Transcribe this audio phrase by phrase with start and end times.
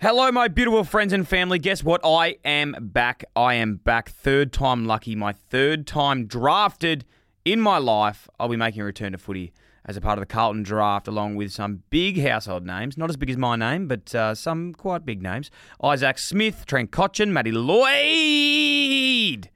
[0.00, 1.58] Hello, my beautiful friends and family.
[1.58, 2.00] Guess what?
[2.04, 3.24] I am back.
[3.34, 4.10] I am back.
[4.10, 5.14] Third time lucky.
[5.16, 7.04] My third time drafted
[7.44, 8.28] in my life.
[8.38, 9.52] I'll be making a return to footy
[9.84, 12.98] as a part of the Carlton draft, along with some big household names.
[12.98, 15.50] Not as big as my name, but uh, some quite big names.
[15.82, 19.48] Isaac Smith, Trent Cotchin, Matty Lloyd.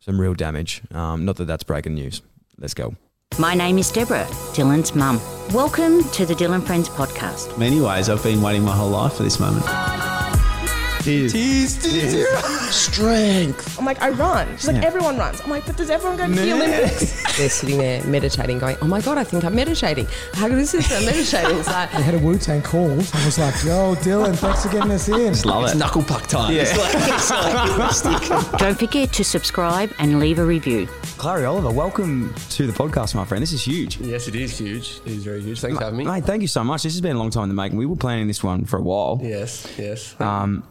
[0.00, 0.80] some real damage.
[0.90, 2.22] Um, not that that's breaking news.
[2.56, 2.96] Let's go.
[3.38, 4.24] My name is Deborah,
[4.54, 5.20] Dylan's mum.
[5.52, 7.58] Welcome to the Dylan Friends podcast.
[7.58, 9.66] many ways, I've been waiting my whole life for this moment.
[11.02, 11.34] Tears.
[11.34, 13.78] Tease, tease, Strength.
[13.78, 14.48] I'm like, I run.
[14.56, 15.40] She's like, everyone runs.
[15.40, 17.36] I'm like, but does everyone go to the Olympics?
[17.38, 20.06] They're sitting there meditating, going, oh my God, I think I'm meditating.
[20.34, 20.92] How good is this?
[20.92, 21.56] I'm meditating.
[21.58, 22.90] It's like, They had a Wu Tang call.
[22.90, 25.34] I was like, yo, Dylan, thanks for getting us in.
[25.48, 25.76] Love it.
[25.78, 26.54] Knuckle puck time.
[26.54, 26.62] Yeah.
[26.62, 30.86] It's like, it's like Don't forget to subscribe and leave a review.
[31.16, 33.40] Clary Oliver, welcome to the podcast, my friend.
[33.42, 33.98] This is huge.
[33.98, 35.00] Yes, it is huge.
[35.06, 35.60] It is very huge.
[35.60, 36.04] Thanks for having me.
[36.04, 36.82] Mate, thank you so much.
[36.82, 37.78] This has been a long time in the making.
[37.78, 39.18] We were planning this one for a while.
[39.22, 40.14] Yes, yes.
[40.20, 40.62] Um,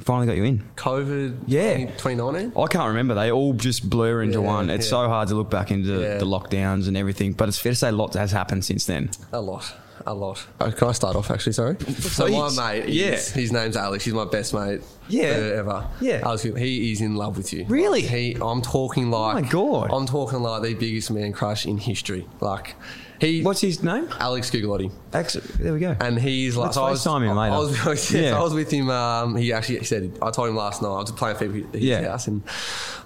[0.00, 0.62] finally got you in.
[0.76, 1.76] COVID Yeah.
[1.98, 2.52] 2019?
[2.56, 3.14] I can't remember.
[3.14, 4.70] They all just blur into Yeah, one.
[4.70, 4.90] It's yeah.
[4.90, 6.18] so hard to look back into Yeah.
[6.18, 7.32] the lockdowns and everything.
[7.32, 9.10] But it's fair to say lots has happened since then.
[9.32, 9.72] A lot.
[10.04, 10.44] A lot.
[10.60, 11.52] Oh, can I start off actually?
[11.52, 11.76] Sorry.
[12.00, 13.10] So my mate, Yeah.
[13.16, 14.04] his name's Alex.
[14.04, 14.80] He's my best mate.
[15.08, 15.24] Yeah.
[15.26, 15.86] ever.
[16.00, 16.22] Yeah.
[16.24, 17.66] Alex, he is in love with you.
[17.68, 18.02] Really?
[18.02, 18.36] He.
[18.40, 19.36] I'm talking like.
[19.36, 19.90] Oh my God.
[19.92, 22.26] I'm talking like the biggest man crush in history.
[22.40, 22.74] Like,
[23.22, 23.42] he.
[23.42, 24.08] What's his name?
[24.20, 24.90] Alex Gugolotti.
[25.14, 25.96] Actually, there we go.
[26.00, 27.88] And he's like, Let's so I was, FaceTime him I later.
[27.90, 28.38] was, yes, Yeah.
[28.38, 28.90] I was with him.
[28.90, 30.88] Um, he actually said, I told him last night.
[30.88, 32.08] I was playing FIFA at his Yeah.
[32.10, 32.42] house, and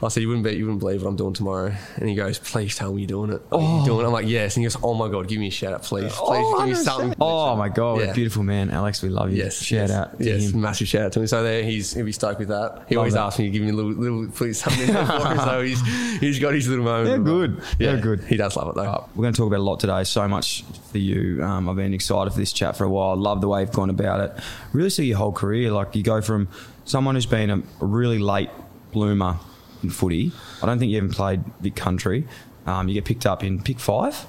[0.03, 2.39] I said, "You wouldn't be, you wouldn't believe what I'm doing tomorrow." And he goes,
[2.39, 3.43] "Please tell me you're doing it.
[3.51, 5.49] Are you doing it?" I'm like, "Yes." And he goes, "Oh my god, give me
[5.49, 6.13] a shout out, please.
[6.13, 8.13] Please give me something." Oh my god, Yeah.
[8.13, 9.03] beautiful man, Alex.
[9.03, 9.39] We love you.
[9.39, 10.61] Yes, shout yes, out to yes, him.
[10.61, 11.27] massive shout out to him.
[11.27, 12.85] So there, he's he'll be stoked with that.
[12.89, 13.21] He Love always that.
[13.23, 14.93] asks me to give me a little, little please something for
[15.29, 15.39] him.
[15.39, 17.07] So he's he's got his little moment.
[17.25, 17.63] They're good.
[17.79, 18.25] Yeah, They're good.
[18.25, 19.09] He does love it though.
[19.15, 20.05] We're going to talk about a lot today.
[20.09, 21.43] So much for you.
[21.45, 23.17] Um, I've been excited for this chat for a while.
[23.17, 24.33] Love the way you've gone about it.
[24.73, 25.71] Really see your whole career.
[25.71, 26.49] Like you go from
[26.85, 28.51] someone who's been a, really late
[28.93, 29.39] bloomer
[29.83, 30.33] in footy.
[30.63, 32.27] I don't think you even played Vic Country.
[32.67, 34.27] Um, you get picked up in pick five,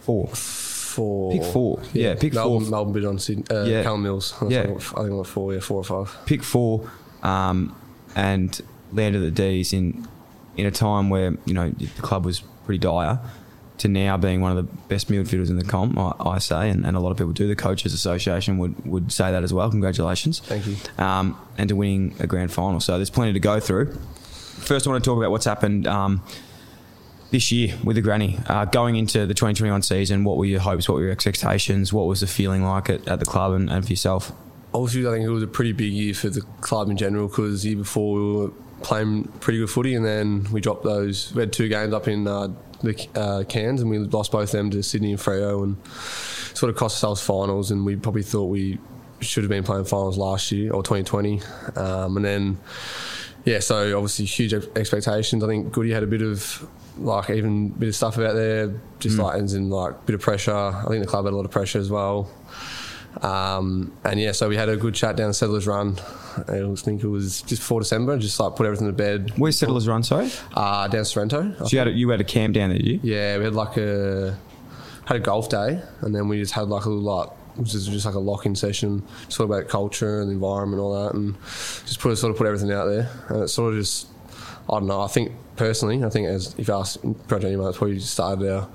[0.00, 0.28] four.
[0.28, 1.32] Four.
[1.32, 1.82] Pick four.
[1.92, 2.70] Yeah, pick Melbourne, four.
[2.70, 3.82] Melbourne bid on Sydney, uh, Yeah.
[3.82, 4.34] Callum Mills.
[4.40, 4.62] I Yeah.
[4.66, 5.52] think I think I got four.
[5.54, 6.16] Yeah, four or five.
[6.26, 6.88] pick four,
[7.22, 7.74] um,
[8.14, 8.60] and
[8.92, 10.06] landed at the D's in
[10.56, 13.18] in a time where you know the club was pretty dire.
[13.78, 16.86] To now being one of the best midfielders in the comp, I, I say, and,
[16.86, 17.48] and a lot of people do.
[17.48, 19.68] The coaches' association would, would say that as well.
[19.68, 20.76] Congratulations, Thank you.
[20.96, 22.78] um, and to winning a grand final.
[22.78, 23.92] So there's plenty to go through.
[24.58, 26.22] First, I want to talk about what's happened um,
[27.32, 28.38] this year with the granny.
[28.46, 30.88] Uh, going into the 2021 season, what were your hopes?
[30.88, 31.92] What were your expectations?
[31.92, 34.30] What was the feeling like at, at the club and, and for yourself?
[34.72, 37.62] obviously, I think it was a pretty big year for the club in general because
[37.62, 38.48] the year before we were
[38.82, 41.32] playing pretty good footy, and then we dropped those.
[41.32, 42.48] We had two games up in uh,
[42.84, 45.76] the uh, Cairns, and we lost both them to Sydney and Freo, and
[46.56, 47.70] sort of cost ourselves finals.
[47.70, 48.78] And we probably thought we
[49.20, 51.40] should have been playing finals last year or 2020,
[51.76, 52.58] um, and then
[53.44, 55.44] yeah, so obviously huge expectations.
[55.44, 56.66] I think Goody had a bit of
[56.98, 60.54] like even bit of stuff about there, just like ends in like bit of pressure.
[60.54, 62.30] I think the club had a lot of pressure as well.
[63.22, 65.98] Um, and yeah, so we had a good chat down Settlers Run.
[66.48, 69.32] I think it was just before December, just like put everything to bed.
[69.36, 70.30] Where's Settlers Run, sorry?
[70.52, 71.54] Uh, down Sorrento.
[71.58, 73.00] So you had a, you had a camp down there, did you?
[73.02, 74.36] Yeah, we had like a
[75.06, 77.86] had a golf day, and then we just had like a little like which is
[77.86, 81.14] just like a lock-in session, sort of about culture and the environment and all that,
[81.14, 81.36] and
[81.86, 84.08] just put sort of put everything out there, and it sort of just
[84.68, 85.00] I don't know.
[85.00, 88.50] I think personally, I think as if you ask Project Email, it's probably just started
[88.50, 88.68] our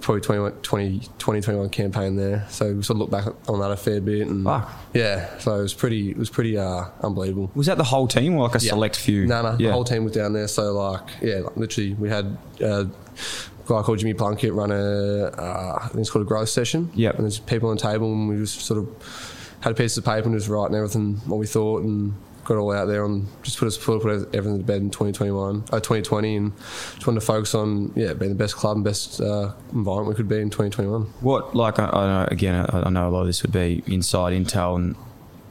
[0.00, 2.46] probably 20, 20, 2021 campaign there.
[2.50, 4.70] So we sort of look back on that a fair bit, and Fuck.
[4.94, 7.50] yeah, so it was pretty it was pretty uh, unbelievable.
[7.54, 8.70] Was that the whole team or like a Yeah.
[8.70, 9.26] select few?
[9.26, 9.68] No, no, Yeah.
[9.68, 10.48] the whole team was down there.
[10.48, 12.86] So like, yeah, like, literally, we had uh, a
[13.66, 16.90] guy called Jimmy Plunkett run a, uh, I think it's called a growth session.
[16.94, 19.96] Yeah, and there's people on the table, and we just sort of had a piece
[19.98, 22.14] of paper and just writing everything what we thought and.
[22.50, 24.90] Got it all out there and just put us put, put everything to bed in
[24.90, 26.52] 2021, uh, 2020, and
[26.96, 30.14] just wanted to focus on yeah being the best club and best uh, environment we
[30.16, 31.02] could be in 2021.
[31.20, 33.84] What like I, I know again I, I know a lot of this would be
[33.86, 34.96] inside intel and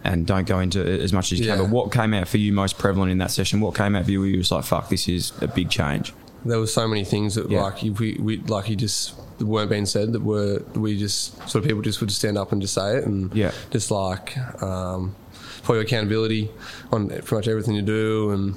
[0.04, 1.56] and don't go into it as much as you Yeah.
[1.56, 1.64] can.
[1.68, 3.62] But what came out for you most prevalent in that session?
[3.62, 6.12] What came out for you where you was like, "Fuck, this is a big change."
[6.46, 7.62] there were so many things that Yeah.
[7.64, 11.56] like we, we like you just that weren't being said that were we just sort
[11.56, 13.52] of people just would stand up and just say it and Yeah.
[13.72, 15.16] just like um,
[15.64, 16.50] for your accountability
[16.92, 18.56] on pretty much everything you do and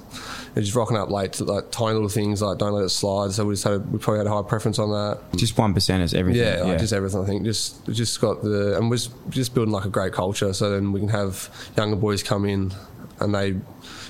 [0.54, 3.44] just rocking up late to like tiny little things like don't let it slide so
[3.44, 6.02] we just had a, we probably had a high preference on that Just one percent
[6.02, 6.42] is everything.
[6.42, 7.22] yeah, like just everything.
[7.22, 8.96] I think just just got the and we're
[9.30, 10.52] just- building like a great culture.
[10.52, 12.72] So then we can have younger boys come in
[13.20, 13.54] and they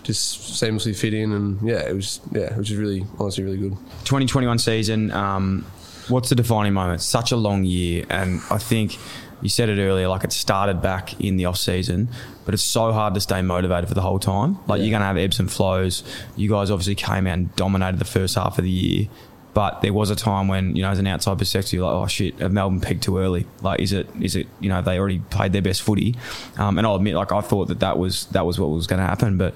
[0.02, 1.32] just seamlessly fit in.
[1.32, 3.72] And yeah, it was yeah, which is really honestly really good.
[4.04, 5.64] 2021 season, um,
[6.08, 7.00] what's the defining moment?
[7.02, 8.98] Such a long year, and I think
[9.42, 12.08] you said it earlier, like it started back in the off season,
[12.44, 14.58] but it's so hard to stay motivated for the whole time.
[14.66, 16.02] Like you're gonna have ebbs and flows.
[16.36, 19.08] You guys obviously came out and dominated the first half of the year.
[19.54, 22.06] But there was a time when, you know, as an outside perspective, you're like, oh
[22.06, 23.46] shit, have Melbourne peaked too early?
[23.60, 26.16] Like, is it, is it, you know, they already played their best footy?
[26.56, 29.00] Um, and I'll admit, like, I thought that that was that was what was going
[29.00, 29.54] to happen, but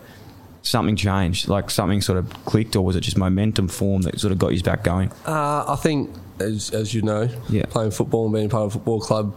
[0.60, 1.48] something changed.
[1.48, 4.48] Like, something sort of clicked, or was it just momentum form that sort of got
[4.48, 5.10] you back going?
[5.24, 6.10] Uh, I think,
[6.40, 7.64] as, as you know, Yeah.
[7.68, 9.34] playing football and being part of a football club,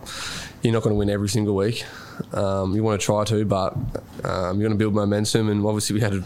[0.62, 1.86] you're not going to win every single week.
[2.34, 3.74] Um, you want to try to, but
[4.26, 5.50] um, you're going to build momentum.
[5.50, 6.24] And obviously, we had a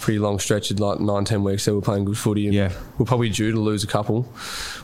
[0.00, 2.46] pretty long stretch of like nine, ten weeks that we're playing good footy.
[2.46, 2.72] And Yeah.
[2.98, 4.22] we're probably due to lose a couple,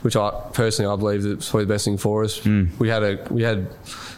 [0.03, 2.37] which I personally I believe that's probably the best thing for us.
[2.39, 2.65] Hmm.
[2.79, 3.67] We had a we had.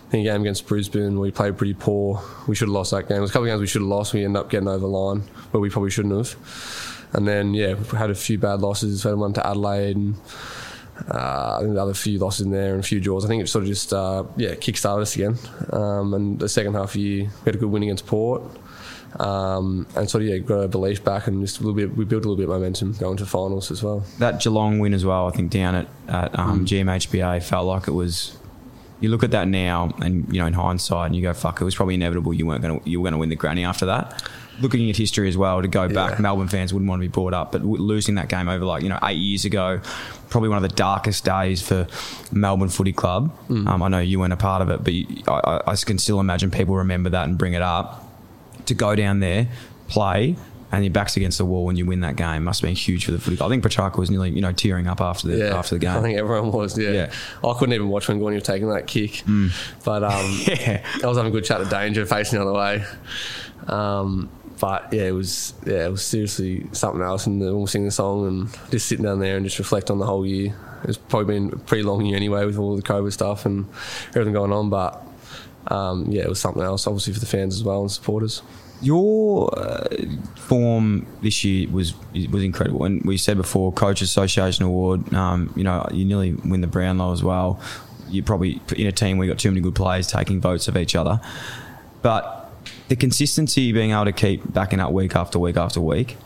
[0.07, 2.19] I think a game against Brisbane, we played pretty poor.
[2.47, 3.09] We should have lost that game.
[3.09, 4.11] There was a couple of games we should have lost.
[4.11, 5.19] We ended up getting over the line,
[5.51, 6.35] where we probably shouldn't have.
[7.13, 9.05] And then yeah, we had a few bad losses.
[9.05, 10.15] We had one to Adelaide, and
[11.09, 13.25] uh, I think the other few losses in there and a few draws.
[13.25, 15.37] I think it sort of just uh, yeah kick-started us again.
[15.71, 18.41] Um, and the second half of the year, we had a good win against Port.
[19.19, 21.95] Um, and sort of yeah, got our belief back and just a little bit.
[21.97, 24.03] We built a little bit of momentum going to finals as well.
[24.19, 26.39] that Geelong win as well, I think down at, at Mm.
[26.39, 28.37] um, GMHBA felt like it was.
[29.01, 31.63] You look at that now, and you know in hindsight, and you go, "Fuck!" It
[31.63, 32.33] was probably inevitable.
[32.33, 34.21] You weren't going to you were going to win the granny after that.
[34.61, 36.21] Looking at history as well, to go back, Yeah.
[36.21, 38.83] Melbourne fans wouldn't want to be brought up, but w- losing that game over like
[38.83, 39.79] you know eight years ago,
[40.29, 41.87] probably one of the darkest days for
[42.31, 43.31] Melbourne Footy Club.
[43.49, 43.67] Mm.
[43.67, 46.19] Um, I know you weren't a part of it, but you, I, I- can still
[46.19, 48.05] imagine people remember that and bring it up.
[48.65, 49.47] To go down there,
[49.87, 50.35] play,
[50.71, 53.05] and your back's against the wall when you win that game must have been huge
[53.05, 53.37] for the footy.
[53.37, 53.49] club.
[53.49, 55.97] I think Petracca was nearly, you know, tearing up after the Yeah, after the game.
[55.97, 56.77] I think everyone was.
[56.77, 56.91] Yeah.
[56.91, 57.11] Yeah.
[57.43, 59.23] I couldn't even watch when Gawny was taking that kick,
[59.83, 60.85] but um, Yeah.
[61.03, 62.83] I was having a good chat to Danger facing the other way.
[63.67, 67.25] Um, but yeah, it was yeah, it was seriously something else.
[67.25, 70.05] And we'll sing the song and just sitting down there and just reflect on the
[70.05, 70.55] whole year.
[70.83, 73.67] It's probably been a pretty long year anyway with all the COVID stuff and
[74.09, 74.69] everything going on.
[74.69, 75.01] But
[75.67, 78.41] um, yeah, it was something else, obviously for the fans as well and supporters.
[78.81, 79.87] Your uh,
[80.35, 81.93] form this year was
[82.31, 85.13] was incredible, and we said before, Coach Association Award.
[85.13, 87.59] Um, you know, you nearly win the Brownlow as well.
[88.07, 90.95] You probably in a team you got too many good players taking votes of each
[90.95, 91.19] other,
[92.01, 92.38] but
[92.89, 96.17] the consistency being able to keep backing up week after week after week.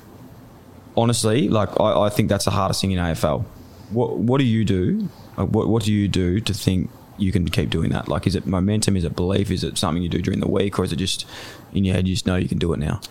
[0.95, 3.43] Honestly, like I, I think that's the hardest thing in AFL.
[3.91, 5.09] What what do you do?
[5.35, 8.07] What what do you do to think you can keep doing that?
[8.07, 8.95] Like, is it momentum?
[8.97, 9.49] Is it belief?
[9.51, 11.25] Is it something you do during the week, or is it just
[11.73, 13.01] in your head you just know you can do it now?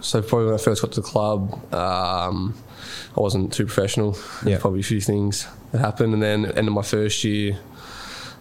[0.00, 2.54] So probably when I first got to the club, um,
[3.16, 4.12] I wasn't too professional.
[4.12, 4.58] There's Yeah.
[4.58, 7.58] probably a few things that happened, and then end of my first year,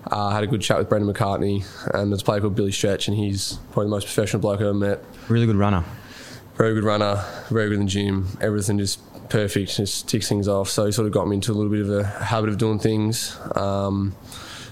[0.09, 2.71] Uh, I had a good chat with Brendan McCartney, and there's a player called Billy
[2.71, 5.03] Stretch, and he's probably the most professional bloke I've ever met.
[5.27, 5.83] Really good runner.
[6.55, 8.27] Very good runner, very good in the gym.
[8.39, 10.69] Everything just perfect, just ticks things off.
[10.69, 12.77] So he sort of got me into a little bit of a habit of doing
[12.79, 14.15] things um,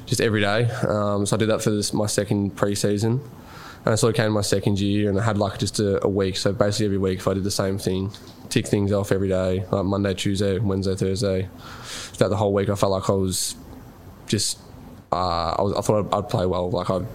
[0.06, 0.66] just every day.
[0.88, 3.22] Um, so I did that for this, my second pre-season.
[3.86, 6.04] And I sort of came to my second year and I had like just a,
[6.04, 6.36] a week.
[6.36, 8.12] So basically every week if I did the same thing,
[8.50, 11.50] tick things off every day, like Monday, Tuesday, Wednesday, Thursday.
[11.84, 13.56] Throughout the whole week I felt like I was
[14.28, 14.60] just,
[15.12, 16.70] uh, I, was, I thought I'd, I'd play well.
[16.70, 17.06] Like I'd,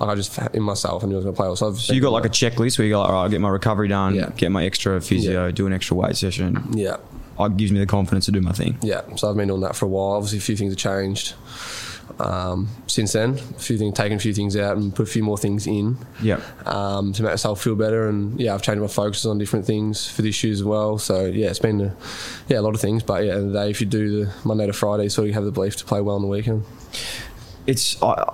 [0.00, 1.56] like I just in myself, I knew I was going to play well.
[1.56, 3.28] So, I've So you got like a checklist where you go, like, all right, I'll
[3.28, 4.30] get my recovery done, Yeah.
[4.36, 5.52] get my extra physio, Yeah.
[5.52, 6.62] do an extra weight session.
[6.72, 6.96] yeah,
[7.38, 8.78] It gives me the confidence to do my thing.
[8.82, 10.16] Yeah, so I've been doing that for a while.
[10.16, 11.34] Obviously, a few things have changed
[12.18, 13.34] um, since then.
[13.34, 15.96] A few things, taken a few things out and put a few more things in
[16.20, 16.40] Yeah.
[16.66, 18.08] um, to make myself feel better.
[18.08, 20.98] And yeah, I've changed my focus on different things for this year as well.
[20.98, 21.96] So yeah, it's been a,
[22.48, 23.02] yeah a lot of things.
[23.02, 25.08] But yeah, at the end of the day, if you do the Monday to Friday,
[25.08, 26.64] so you have the belief to play well on the weekend.
[27.66, 28.32] It's I,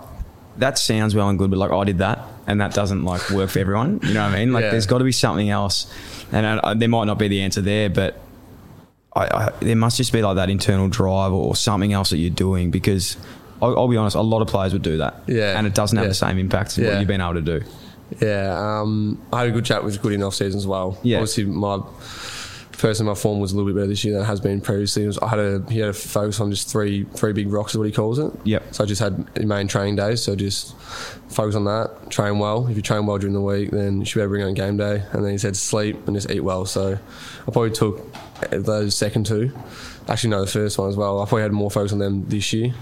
[0.59, 3.51] that sounds well and good, but like I did that, and that doesn't like work
[3.51, 4.01] for everyone.
[4.03, 4.53] You know what I mean?
[4.53, 4.71] Like Yeah.
[4.71, 5.93] there's got to be something else,
[6.33, 8.21] and I, I, there might not be the answer there, but
[9.15, 12.31] I, I, there must just be like that internal drive or something else that you're
[12.31, 13.17] doing because.
[13.61, 15.59] I'll, I'll be honest, a lot of players would do that, Yeah.
[15.59, 16.11] and it doesn't have Yeah.
[16.11, 17.63] the same impact as what you've been able to do.
[18.25, 20.97] Yeah, um, I had a good chat with Goody in off season as well.
[21.03, 21.17] Yeah.
[21.17, 21.81] obviously my
[22.79, 25.07] person my form was a little bit better this year than it has been previously.
[25.07, 27.79] Was, I had a he had a focus on just three three big rocks is
[27.79, 28.33] what he calls it.
[28.45, 28.75] Yep.
[28.75, 30.23] So I just had main training days.
[30.23, 30.77] So just
[31.29, 32.67] focus on that, train well.
[32.69, 34.49] If you train well during the week, then you should be able to bring it
[34.49, 35.03] on game day.
[35.13, 36.65] And then he said sleep and just eat well.
[36.67, 36.93] So
[37.47, 38.01] I probably took
[38.51, 39.53] those second two.
[40.09, 41.21] Actually, no, the first one as well.
[41.21, 42.73] I probably had more focus on them this year.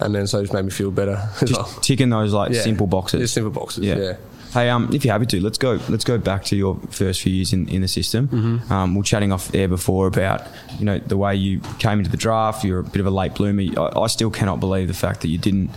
[0.00, 1.64] And then so it just made me feel better as well.
[1.64, 2.62] Just ticking those like Yeah.
[2.62, 3.20] simple boxes.
[3.20, 3.84] Just simple boxes.
[3.84, 4.16] yeah.
[4.52, 5.78] Hey, um, if you're happy to, let's go.
[5.88, 8.28] Let's go back to your first few years in, in the system.
[8.28, 8.72] Mm-hmm.
[8.72, 10.46] Um, we are chatting off there before about
[10.78, 12.64] you know the way you came into the draft.
[12.64, 13.62] You're a bit of a late bloomer.
[13.78, 15.70] I, I still cannot believe the fact that you didn't.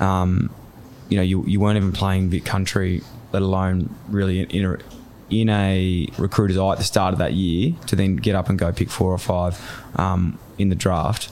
[0.00, 0.50] Um,
[1.08, 4.78] you know, you, you weren't even playing Vic Country, let alone really in, in a
[5.30, 8.58] in a recruiter's eye at the start of that year to then get up and
[8.58, 9.60] go pick four or five
[9.96, 11.30] um, in the draft.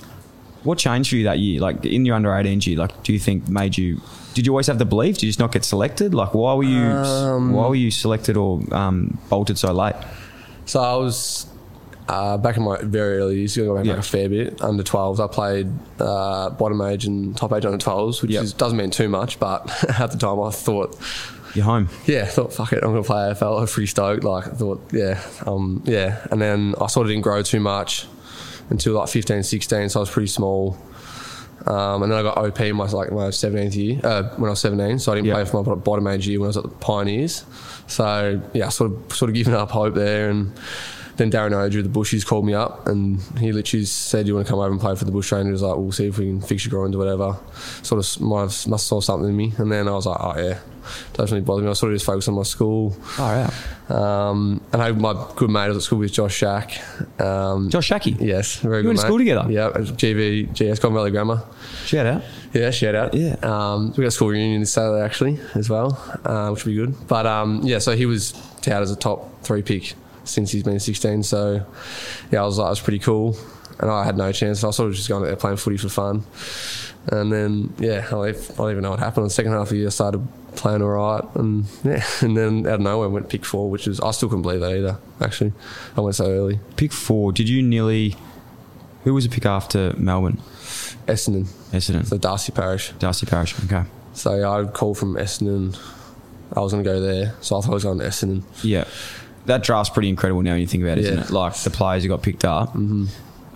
[0.67, 1.61] What changed for you that year?
[1.61, 4.01] Like in your under 18 year, like do you think made you?
[4.35, 5.15] Did you always have the belief?
[5.17, 6.13] Did you just not get selected?
[6.15, 6.83] Like why were you?
[6.85, 9.95] Um, why were you selected or um, bolted so late?
[10.67, 11.47] So I was
[12.09, 13.99] uh, back in my very early years, going back Yeah.
[13.99, 14.61] a fair bit.
[14.63, 15.69] Under 12s, I played
[16.01, 18.43] uh, bottom age and top age under 12s, which Yep.
[18.45, 19.69] is, doesn't mean too much, but
[20.01, 20.97] at the time I thought,
[21.55, 21.89] You're home.
[22.05, 23.59] yeah, I thought, fuck it, I'm going to play AFL.
[23.59, 24.23] I was pretty stoked.
[24.25, 26.25] Like, I thought, yeah, um, yeah.
[26.31, 28.07] And then I sort of didn't grow too much
[28.71, 30.77] until like 15, 16, so I was pretty small.
[31.67, 34.51] Um, and then I got OP in my like my 17th year uh, when I
[34.51, 35.35] was 17, so I didn't Yeah.
[35.35, 37.45] play for my bottom age year when I was at the Pioneers.
[37.89, 40.53] So yeah, sort of sort of giving up hope there, and
[41.17, 44.47] then Darren Odry, the Bushies, called me up, and he literally said, "Do you want
[44.47, 46.41] to come over and play for the Bush Rangers?" Like, we'll see if we can
[46.41, 47.37] fix your groins or whatever.
[47.83, 50.19] Sort of might have, must have saw something in me, and then I was like,
[50.21, 50.59] "Oh yeah."
[51.15, 51.69] Doesn't really bother me.
[51.69, 52.97] I sort of just focused on my school.
[53.19, 53.51] Oh yeah.
[53.89, 56.79] Um, and I had my good mate I was at school with Josh Shack.
[57.21, 58.17] Um, Josh Schache.
[58.21, 58.89] Yes, very You good.
[58.91, 59.51] went to school together?
[59.51, 61.43] Yeah, GV, GS, Goulburn Valley Grammar.
[61.87, 62.23] Shout out.
[62.53, 63.15] Yeah, shout out.
[63.15, 63.35] Yeah.
[63.43, 66.77] Um, we got a school reunion this Saturday actually as well, uh, which will be
[66.77, 67.09] good.
[67.09, 68.31] But um, yeah, so he was
[68.63, 69.95] touted as a top three pick
[70.27, 71.23] since he's been 16.
[71.23, 71.67] So
[72.31, 73.37] yeah, I was like, it was pretty cool.
[73.79, 74.65] And I had no chance.
[74.65, 76.25] I was sort of just going out there playing footy for fun.
[77.09, 79.25] And then yeah, I don't I don't even know what happened.
[79.25, 82.37] In the second half of the year, I started playing all right, and yeah, and
[82.37, 84.99] then out of nowhere went pick four, which is I still couldn't believe that either.
[85.21, 85.53] Actually,
[85.97, 86.59] I went so early.
[86.77, 87.33] Pick four.
[87.33, 88.17] Did you nearly?
[89.05, 90.39] Who was a pick after Melbourne?
[91.07, 92.07] Essendon, Essendon.
[92.07, 92.91] so Darcy Parish.
[92.99, 93.55] Darcy Parish.
[93.65, 93.85] Okay.
[94.15, 95.79] So I called from Essendon.
[96.57, 98.43] I was going to go there, so I thought I was going to Essendon.
[98.65, 98.85] Yeah.
[99.47, 101.31] That draft's pretty incredible now when you think about it, isn't it?
[101.31, 102.71] Like the players who got picked up.
[102.75, 103.07] Mm-hmm.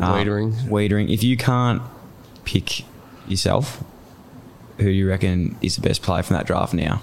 [0.03, 0.53] Weitering.
[0.69, 1.13] Weitering.
[1.13, 1.83] If you can't
[2.45, 2.85] pick
[3.29, 3.83] yourself,
[4.79, 7.03] who do you reckon is the best player from that draft now?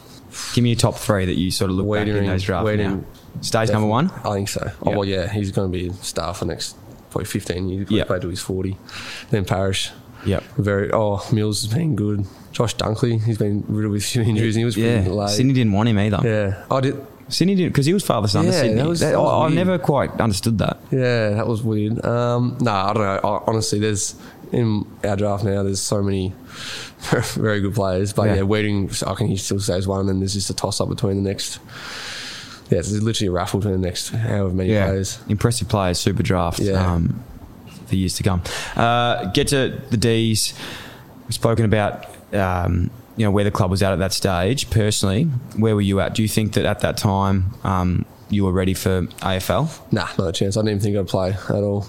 [0.54, 3.04] Give me your top three that you sort of look back in those drafts now.
[3.42, 4.10] Stays number one?
[4.24, 4.72] I think so.
[4.82, 4.96] Oh, Yeah.
[4.98, 6.76] well, yeah, he's going to be a star for the next
[7.12, 7.92] probably 15 years.
[7.92, 8.04] Yeah.
[8.06, 8.78] played till he's 40.
[9.30, 9.92] Then Parish.
[10.26, 10.44] Yep.
[10.58, 10.92] Very.
[10.92, 12.26] Oh, Mills has been good.
[12.52, 15.28] Josh Dunkley, he's been riddled with a few injuries and he was Yeah.
[15.28, 16.20] Sydney didn't want him either.
[16.24, 16.64] Yeah.
[16.76, 17.06] I did.
[17.30, 18.76] Sydney didn't, because he was father son to Yeah, Sydney.
[18.78, 20.80] that was- That- I- I've never quite understood that.
[20.92, 22.04] Yeah, that was weird.
[22.06, 23.20] Um, nah, I don't know.
[23.30, 24.16] I, honestly, there's
[24.52, 25.62] in our draft now.
[25.64, 26.34] There's so many
[27.36, 28.36] very good players, but Yeah.
[28.36, 28.90] yeah, waiting.
[29.06, 31.30] I can he still stays one, and then there's just a toss up between the
[31.30, 31.60] next.
[32.70, 35.20] Yeah, it's literally a raffle between the next however many players.
[35.30, 36.60] Impressive players, super draft.
[36.60, 36.94] Yeah.
[36.94, 37.24] Um,
[37.88, 38.42] for years to come.
[38.76, 40.54] Uh, get to the D's.
[41.26, 44.70] We've spoken about um, you know where the club was at at that stage.
[44.70, 45.24] Personally,
[45.58, 46.14] where were you at?
[46.14, 49.92] Do you think that at that time, um, you were ready for AFL?
[49.92, 50.56] Nah, not a chance.
[50.56, 51.88] I didn't even think I'd play at all.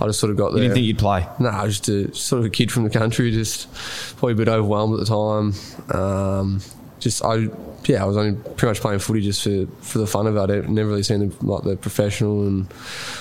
[0.00, 0.58] I just sort of got there.
[0.58, 1.26] You didn't think you'd play?
[1.38, 3.72] No, I was just a sort of a kid from the country, just
[4.16, 5.54] probably a bit overwhelmed at the time.
[5.96, 6.60] Um,
[6.98, 7.48] just I,
[7.84, 10.40] yeah, I was only pretty much playing footy just for, for the fun of it.
[10.40, 12.72] I never really seen the, like the professional and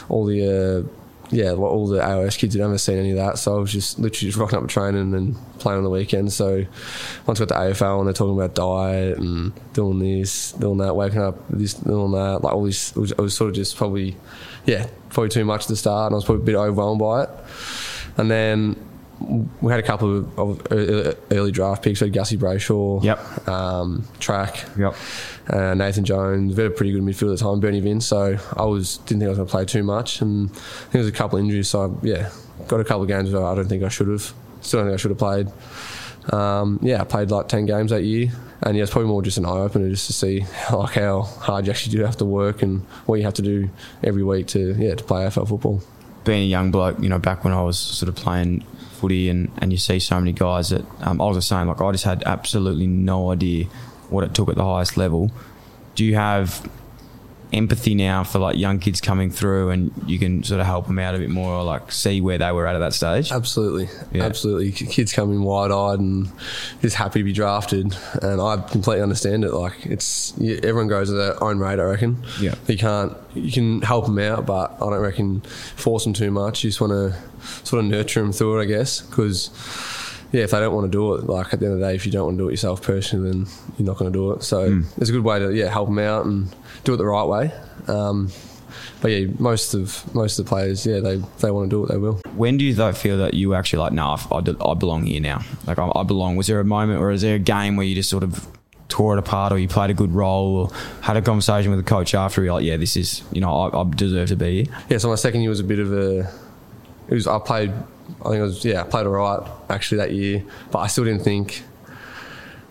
[0.10, 0.88] all the.
[0.88, 1.03] Uh,
[1.34, 3.98] yeah, all the AOS kids had never seen any of that, so I was just
[3.98, 6.32] literally just rocking up training and playing on the weekend.
[6.32, 6.64] So
[7.26, 10.96] once I got to AFL and they're talking about diet and doing this, doing that,
[10.96, 14.16] waking up this, doing that, like all this, it was sort of just probably,
[14.66, 17.24] yeah, probably too much at the start, and I was probably a bit overwhelmed by
[17.24, 17.30] it.
[18.18, 18.76] And then
[19.62, 22.02] we had a couple of, early- draft picks.
[22.02, 23.48] We had Gussie Brayshaw, Yep.
[23.48, 24.96] um, Track, Yep.
[25.50, 26.56] uh, Nathan Jones.
[26.56, 28.06] We had a pretty good midfield at the time, Bernie Vince.
[28.06, 30.92] So I was didn't think I was going to play too much, and I think
[30.92, 31.68] there was a couple of injuries.
[31.70, 32.30] So I, yeah,
[32.68, 34.34] got a couple of games where I don't think I should have.
[34.62, 35.48] Still don't think I should have played.
[36.32, 39.38] Um, yeah, I played like ten games that year, and yeah, it's probably more just
[39.38, 42.62] an eye opener just to see like how hard you actually do have to work
[42.62, 43.70] and what you have to do
[44.04, 45.82] every week to yeah to play AFL football.
[46.24, 48.64] being a young bloke, you know, back when I was sort of playing
[49.04, 51.82] footy and, and you see so many guys that um, I was just saying, like,
[51.82, 53.66] I just had absolutely no idea
[54.10, 55.30] what it took at the highest level.
[55.96, 56.70] Do you have
[57.54, 61.00] empathy now for like young kids coming through and you can sort of help them
[61.00, 63.32] out a bit more or like see where they were at at that stage?
[63.32, 64.26] Absolutely, Yeah.
[64.26, 64.72] absolutely.
[64.72, 66.32] Kids come in wide eyed and
[66.82, 69.54] just happy to be drafted, and I completely understand it.
[69.54, 71.80] Like it's everyone goes at their own rate.
[71.80, 72.24] I reckon.
[72.40, 72.56] Yeah.
[72.68, 73.14] You can't.
[73.36, 76.64] You can help them out, but I don't reckon force them too much.
[76.64, 77.16] You just want to
[77.66, 79.50] sort of nurture them through it, I guess, because.
[80.34, 81.96] Yeah, if they don't want to do it, like at the end of the day,
[81.96, 83.46] if you don't want to do it yourself personally, then
[83.78, 84.44] you're not going to do it.
[84.44, 84.82] So Hmm.
[84.98, 87.54] it's a good way to yeah help them out and do it the right way.
[87.88, 88.30] Um,
[89.02, 91.90] but yeah, most of most of the players, yeah, they they want to do it,
[91.90, 92.20] they will.
[92.36, 95.42] When do you though feel that you actually like, no, I, I belong here now?
[95.68, 96.36] Like I, I belong.
[96.36, 98.48] Was there a moment or is there a game where you just sort of
[98.90, 100.70] tore it apart or you played a good role or
[101.02, 103.82] had a conversation with the coach after you're like, yeah, this is, you know, I,
[103.82, 104.76] I deserve to be here?
[104.90, 106.20] Yeah, so my second year was a bit of a.
[107.08, 107.72] It was I played.
[108.22, 111.04] I think it was yeah, I played all right actually that year, but I still
[111.06, 111.64] didn't think.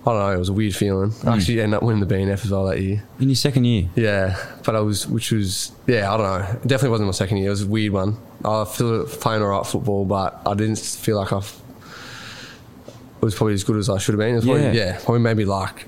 [0.04, 0.32] I don't know.
[0.32, 1.12] It was a weird feeling.
[1.24, 3.04] I actually ended up winning the BNF as well that year.
[3.20, 3.88] In your second year?
[3.94, 6.48] Yeah, but I was, which was yeah, I don't know.
[6.60, 7.46] It definitely wasn't my second year.
[7.46, 8.16] It was a weird one.
[8.44, 11.40] I feel playing all right football, but I didn't feel like I
[13.20, 14.30] was probably as good as I should have been.
[14.30, 14.72] It was probably, Yeah.
[14.72, 15.86] yeah, probably maybe like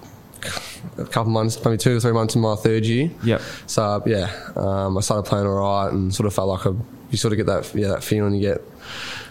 [0.99, 3.11] a couple months, maybe two or three months in my third year.
[3.25, 3.43] Yep.
[3.67, 6.77] So yeah, um, I started playing all right and sort of felt like a,
[7.11, 8.63] you sort of get that yeah that feeling you get.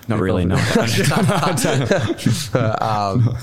[0.08, 0.56] Not really, no.
[2.82, 3.38] um,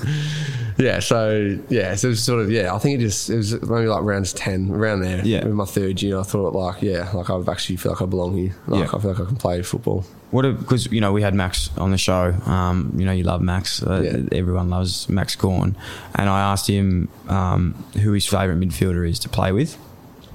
[0.80, 2.74] yeah, so yeah, so it was sort of yeah.
[2.74, 5.24] I think it just it was maybe like rounds ten, around there.
[5.24, 5.42] Yeah.
[5.42, 8.36] in my third year, I thought like yeah, like I actually feel like I belong
[8.36, 8.54] here.
[8.66, 8.96] Like Yeah.
[8.96, 10.04] I feel like I can play football.
[10.30, 12.32] What because you know we had Max on the show.
[12.46, 13.82] Um, you know you love Max.
[13.82, 14.38] Uh, Yeah.
[14.38, 15.76] Everyone loves Max Gawn,
[16.14, 19.76] and I asked him um, who his favourite midfielder is to play with.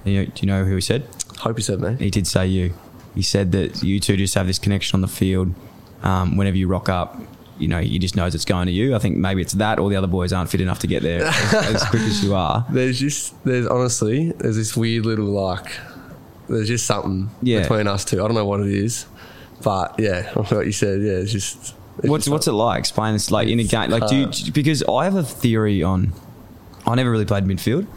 [0.03, 1.07] You know, do you know who he said?
[1.39, 1.95] Hope he said me.
[1.95, 2.73] He did say you.
[3.15, 5.55] He said that you two just have this connection on the field.
[6.05, 7.19] Um, whenever you rock up,
[7.57, 8.95] you know he just knows it's going to you.
[8.95, 11.23] I think maybe it's that, or the other boys aren't fit enough to get there
[11.25, 12.65] as, as quick as you are.
[12.69, 15.65] There's just there's honestly there's this weird little like
[16.47, 17.61] there's just something Yeah.
[17.61, 18.23] between us two.
[18.23, 19.07] I don't know what it is,
[19.63, 21.01] but yeah, what you said.
[21.01, 21.73] Yeah, it's just.
[21.97, 22.79] it's What's just what's it like?
[22.79, 23.31] Explain this.
[23.31, 26.13] Like in a game, like do you, because I have a theory on.
[26.85, 27.87] I never really played midfield,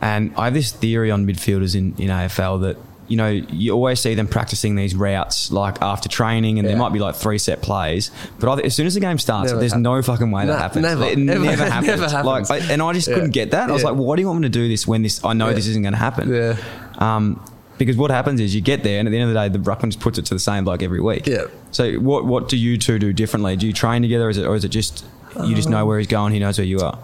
[0.00, 2.76] and I have this theory on midfielders in in AFL that
[3.08, 6.92] you know you always see them practicing these routes like after training, and there might
[6.92, 9.74] be like three set plays, but I, as soon as the game starts, Never there's
[9.74, 10.82] no fucking way that happens.
[10.82, 11.04] never.
[11.04, 11.86] it never, Never- happens.
[12.00, 12.50] never happens.
[12.50, 13.14] Like, and I just Yeah.
[13.14, 13.70] couldn't get that.
[13.70, 15.24] I was like, well, why do you want me to do this when this?
[15.24, 15.54] I know Yeah.
[15.54, 16.32] this isn't going to happen.
[16.34, 16.56] Yeah.
[16.98, 17.40] Um,
[17.78, 19.58] because what happens is you get there, and at the end of the day, the
[19.58, 21.26] ruckman just puts it to the same bloke every week.
[21.26, 21.44] Yeah.
[21.72, 23.54] So what what do you two do differently?
[23.56, 25.04] Do you train together, is it, or is it just
[25.44, 26.98] you just know where he's going, he knows where you are?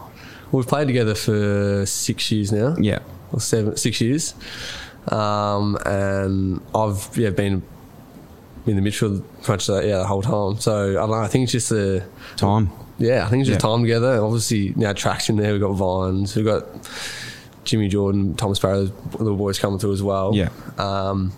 [0.50, 2.74] We've played together for six years now.
[2.78, 3.00] Yeah.
[3.32, 4.34] or seven, six years.
[5.08, 7.62] Um, and I've yeah been
[8.66, 10.60] in the midfield pretty much yeah the whole time.
[10.60, 11.16] So I don't know.
[11.16, 12.04] I think it's just the
[12.36, 12.70] Time.
[12.98, 13.26] yeah.
[13.26, 13.68] I think it's just Yeah.
[13.70, 14.22] time together.
[14.22, 15.52] Obviously now traction there.
[15.52, 16.36] We've got Vines.
[16.36, 16.64] We've got
[17.64, 20.32] Jimmy Jordan, Thomas Sparrow, the little boys coming through as well.
[20.34, 20.50] Yeah.
[20.78, 21.32] Um,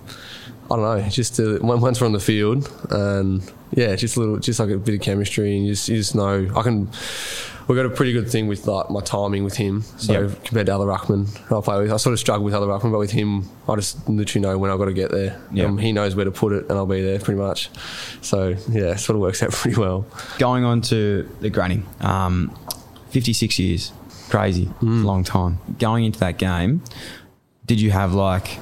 [0.70, 1.08] I don't know.
[1.08, 4.70] Just to, when- once we're on the field, and yeah, just a little, just like
[4.70, 6.88] a bit of chemistry, and you just you just know I can.
[7.66, 9.82] We've got a pretty good thing with like my timing with him.
[9.96, 10.44] So Yep.
[10.44, 12.98] compared to other ruckman I play with, I sort of struggle with other ruckman, but
[12.98, 15.40] with him, I just literally know when I've got to get there.
[15.50, 15.64] Yeah.
[15.64, 17.70] Um, he knows where to put it, and I'll be there pretty much.
[18.20, 20.04] So yeah, it sort of works out pretty well.
[20.38, 22.54] Going on to the granny, um,
[23.10, 23.92] 56 years,
[24.28, 25.58] crazy, long time.
[25.78, 26.82] Going into that game,
[27.64, 28.58] did you have like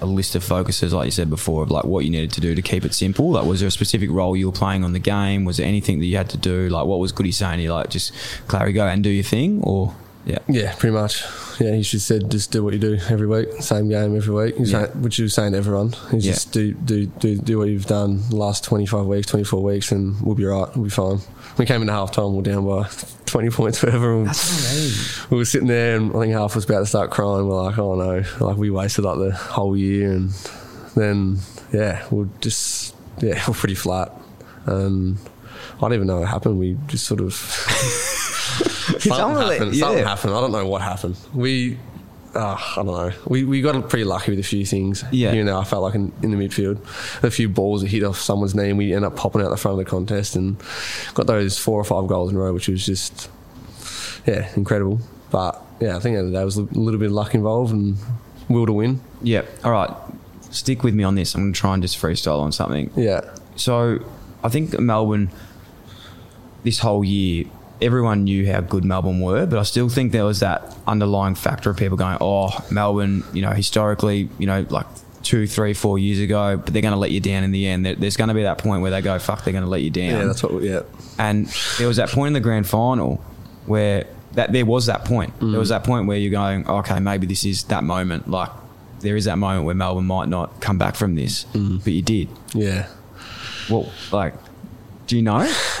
[0.00, 2.54] a list of focuses, like you said before, of like what you needed to do
[2.54, 3.30] to keep it simple?
[3.30, 5.44] Like, was there a specific role you were playing on the game?
[5.44, 6.68] Was there anything that you had to do?
[6.68, 7.72] Like, what was Goody saying you?
[7.72, 8.12] Like, just
[8.46, 9.94] Clary, go and do your thing, or
[10.26, 10.38] Yeah.
[10.48, 11.22] Yeah, pretty much.
[11.60, 14.56] Yeah, he just said just do what you do every week, same game every week.
[14.58, 14.86] He's Yeah.
[14.86, 15.94] saying, which he was saying to everyone.
[16.10, 16.32] He's Yeah.
[16.32, 19.62] just do do do do what you've done the last twenty five weeks, twenty four
[19.62, 20.66] weeks, and we'll be right.
[20.74, 21.20] We'll be fine.
[21.58, 22.88] We came into half time, we're down by
[23.26, 24.14] twenty points, whatever.
[24.14, 24.28] and
[25.30, 27.46] we were sitting there, and I think half was about to start crying.
[27.46, 30.30] We're like, oh no, like we wasted like the whole year, and
[30.94, 31.38] then
[31.72, 34.12] yeah, we're just yeah, we're pretty flat,
[34.66, 35.18] and
[35.76, 36.58] I don't even know what happened.
[36.58, 37.34] We just sort of
[38.98, 39.74] something happened.
[39.74, 39.86] yeah.
[39.86, 40.34] Something happened.
[40.34, 41.16] I don't know what happened.
[41.34, 41.78] We.
[42.36, 43.12] Uh, I don't know.
[43.26, 45.02] We we got pretty lucky with a few things.
[45.10, 45.32] Yeah.
[45.32, 46.78] You know, I felt like in, in the midfield,
[47.24, 49.56] a few balls that hit off someone's knee, and we ended up popping out the
[49.56, 50.56] front of the contest and
[51.14, 53.30] got those four or five goals in a row, which was just
[54.26, 55.00] yeah, incredible.
[55.30, 57.12] But yeah, I think at the end of the day was a little bit of
[57.12, 57.96] luck involved and
[58.48, 59.00] will to win.
[59.22, 59.42] Yeah.
[59.64, 59.90] All right.
[60.50, 61.34] Stick with me on this.
[61.34, 62.90] I'm going to try and just freestyle on something.
[62.96, 63.22] Yeah,
[63.56, 63.98] So
[64.42, 65.30] I think Melbourne
[66.64, 67.44] this whole year,
[67.80, 71.70] everyone knew how good Melbourne were, but I still think there was that underlying factor
[71.70, 74.86] of people going, "Oh, Melbourne, you know, historically, you know, like."
[75.22, 77.84] Two, three, four years ago, but they're going to let you down in the end.
[77.84, 79.82] There- There's going to be that point where they go, "Fuck," they're going to let
[79.82, 80.10] you down.
[80.10, 80.52] yeah, that's what.
[80.54, 80.82] We, yeah,
[81.18, 83.16] And there was that point in the grand final
[83.66, 85.36] where that there was that point.
[85.40, 85.50] Mm.
[85.50, 88.30] There was that point where you're going, okay, maybe this is that moment.
[88.30, 88.50] Like
[89.00, 91.82] there is that moment where Melbourne might not come back from this, mm.
[91.82, 92.28] but you did.
[92.54, 92.86] yeah.
[93.68, 94.34] Well, like,
[95.08, 95.52] do you know?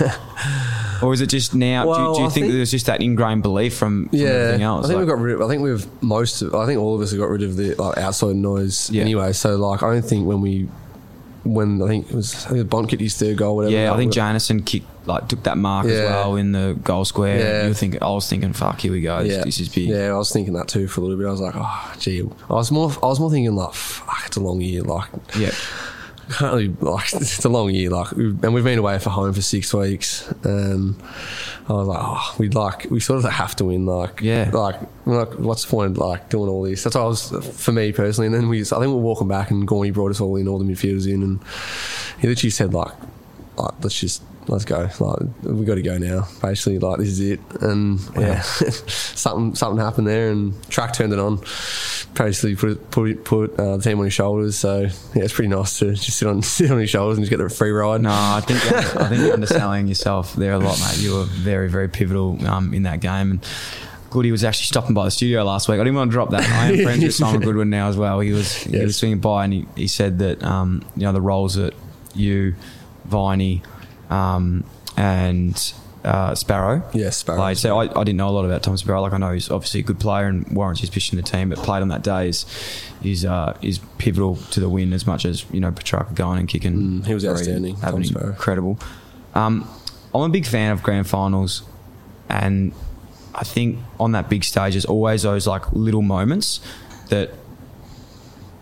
[1.02, 1.82] or is it just now?
[1.84, 4.18] do, you- Well, do you I think, think- there's just that ingrained belief from, from
[4.18, 4.84] Yeah, everything else?
[4.84, 5.42] I think Like- we got rid of.
[5.42, 6.42] I think we've most.
[6.42, 9.02] Of, I think all of us have got rid of the like, outside noise Yeah.
[9.02, 9.32] anyway.
[9.32, 10.68] So like, I don't think when we,
[11.44, 13.56] when I think it was I think Bont kicked his third goal.
[13.56, 13.72] Whatever.
[13.74, 17.38] yeah, I think Janison kicked like took that mark as well in the goal square.
[17.38, 17.62] Yeah.
[17.62, 19.22] You were thinking, I was thinking, fuck, here we go.
[19.22, 19.88] This, Yeah, this is big.
[19.88, 21.28] Yeah, I was thinking that too for a little bit.
[21.28, 22.22] I was like, oh, gee.
[22.50, 22.90] I was more.
[23.00, 24.82] I was more thinking like, fuck, it's a long year.
[24.82, 25.52] Like, yeah.
[26.30, 29.40] Can't really like it's a long year like and we've been away for home for
[29.42, 30.96] six weeks and
[31.68, 34.50] I was like oh we like we sort of have to win like Yeah.
[34.52, 37.70] like like what's the point of like doing all this that's what I was for
[37.70, 40.34] me personally and then we I think we're walking back and Gawny brought us all
[40.34, 41.40] in all the midfielders in and
[42.20, 42.92] he literally said like
[43.56, 47.20] like let's just let's go like we got to go now basically like this is
[47.20, 51.38] it and yeah something something happened there and track turned it on
[52.14, 54.88] basically put it- put it- put uh, the team on his shoulders so yeah
[55.24, 57.48] it's pretty nice to just sit on sit on his shoulders and just get the
[57.52, 58.60] free ride No, I think
[58.96, 60.98] I think you're underselling yourself there a lot, mate.
[60.98, 63.30] You were very, very pivotal um, in that game.
[63.32, 63.46] And
[64.10, 65.74] Goody was actually stopping by the studio last week.
[65.80, 66.48] I didn't want to drop that.
[66.48, 68.20] I am friends with Simon Goodwin now as well.
[68.20, 68.84] He was he Yes.
[68.84, 71.74] was swinging by and he, he said that um, you know the roles that
[72.14, 72.54] you,
[73.04, 73.62] Viney,
[74.10, 74.64] um,
[74.96, 75.72] and
[76.06, 76.88] uh, Sparrow.
[76.94, 77.38] Yes, Sparrow.
[77.38, 77.58] Played.
[77.58, 79.02] So I, I didn't know a lot about Thomas Sparrow.
[79.02, 81.48] Like I know he's obviously a good player and warrants his position in the team,
[81.48, 82.46] but played on that day is
[83.02, 86.48] is uh, is pivotal to the win as much as you know Petracca going and
[86.48, 87.00] kicking.
[87.00, 88.28] Mm, he was outstanding, having Tom Sparrow.
[88.30, 88.78] incredible.
[89.34, 89.68] Um,
[90.14, 91.62] I'm a big fan of grand finals,
[92.28, 92.72] and
[93.34, 96.60] I think on that big stage, there's always those like little moments
[97.08, 97.30] that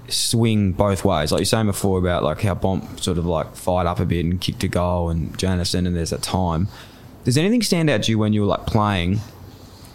[0.09, 1.33] swing both ways.
[1.33, 4.25] Like you're saying before about like how Bont sort of like fired up a bit
[4.25, 6.69] and kicked a goal, and Janison, and there's that time.
[7.25, 9.21] Does anything stand out to you when you were like playing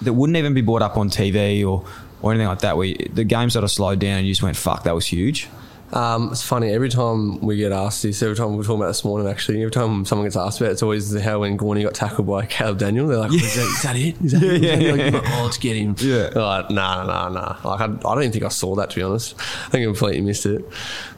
[0.01, 1.85] that wouldn't even be brought up on TV or
[2.21, 4.43] or anything like that, where you, the game sort of slowed down and you just
[4.43, 5.47] went, "Fuck, that was huge."
[5.91, 8.21] Um, it's funny every time we get asked this.
[8.21, 10.69] Every time we were talking about this morning, actually, every time someone gets asked about
[10.69, 13.07] it, it's always how when Gawny got tackled by Caleb Daniel.
[13.07, 14.21] They're like, is, that, is that it?
[14.23, 14.61] Is that it?
[14.61, 15.13] Yeah, that yeah, it?
[15.13, 15.95] Like, oh, let's get him.
[15.99, 16.29] Yeah.
[16.35, 17.57] Like, nah, nah, nah.
[17.63, 19.35] Like, I, I don't even think I saw that to be honest.
[19.39, 20.63] I think I completely missed it.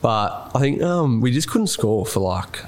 [0.01, 2.63] But I think um, we just couldn't score for like.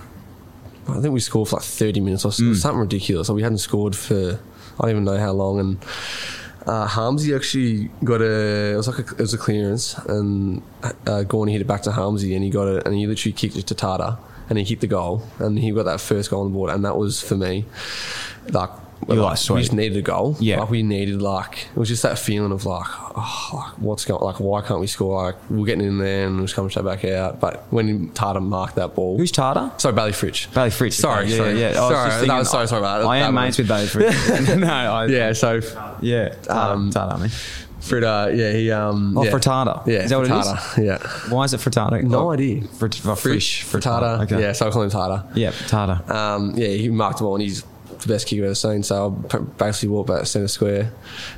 [0.90, 3.30] I think we scored for like 30 minutes or so, something ridiculous.
[3.30, 4.38] Like we hadn't scored for
[4.80, 5.60] I don't even know how long.
[5.60, 5.86] And
[6.66, 8.74] uh, Harmsy actually got a.
[8.74, 10.62] It was like a, it was a clearance, and
[11.06, 13.56] uh, Gawny hit it back to Harmsy, and he got it, and he literally kicked
[13.56, 14.18] it to Tata,
[14.50, 16.86] and he hit the goal, and he got that first goal on the board, and
[16.86, 17.66] that was for me,
[18.50, 18.70] like.
[19.08, 19.60] You're like, we sweet.
[19.62, 20.36] just needed a goal.
[20.40, 20.60] Yeah.
[20.62, 24.22] like we needed like it was just that feeling of like, oh, like what's going,
[24.22, 25.24] like why can't we score?
[25.26, 27.40] Like we're getting in there and we're just coming straight back out.
[27.40, 29.72] But when Tata marked that ball, Who's Tata?
[29.78, 30.54] sorry, Bailey Fritsch.
[30.54, 30.94] Bailey Fritsch.
[30.94, 31.60] Sorry, yeah, sorry, yeah.
[31.60, 31.68] yeah.
[31.70, 31.90] Was sorry.
[31.92, 33.08] just that thinking- was so sorry about that.
[33.08, 33.68] I am that mates one.
[33.68, 34.58] with Bailey Fritsch.
[34.60, 35.60] no, I, Yeah, so
[36.02, 36.30] yeah.
[36.30, 37.30] Tata, Um, Tata, I mean.
[37.82, 39.32] Fritter, yeah, he um, Oh, yeah.
[39.32, 39.86] frittata.
[39.86, 40.86] Yeah, Is that what it is?
[40.86, 40.98] Yeah,
[41.34, 42.02] Why is it frittata?
[42.02, 42.62] No Oh, idea.
[42.66, 43.66] Frit, oh, frish.
[43.66, 44.22] frittata.
[44.24, 44.40] Okay.
[44.42, 45.26] Yeah, so I call him Tata.
[45.36, 46.02] Yeah, Tata.
[46.18, 47.66] Um, yeah, he marked the ball and he's
[48.04, 48.84] the best kicker I've ever seen.
[48.84, 50.92] So I basically walked back to centre square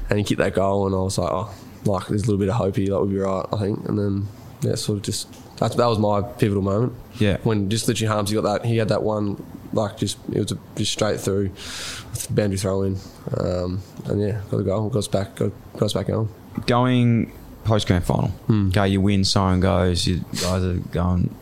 [0.09, 1.53] and he kicked that goal and I was like, oh,
[1.85, 3.87] like there's a little bit of hope here, that would be right, I think.
[3.87, 4.27] And then
[4.61, 6.93] yeah, sort of just that, that was my pivotal moment.
[7.19, 7.37] Yeah.
[7.43, 8.65] when just literally Harms, he got that.
[8.65, 9.43] He had that one
[9.75, 12.97] like just it was a, just straight through, with the boundary throw in,
[13.37, 16.29] um, and yeah, got the goal, got us back, got, got us back going.
[16.65, 17.31] Going
[17.65, 18.29] post grand final.
[18.47, 18.69] Hmm.
[18.69, 20.07] Okay, you win, siren goes.
[20.07, 21.35] You guys are going,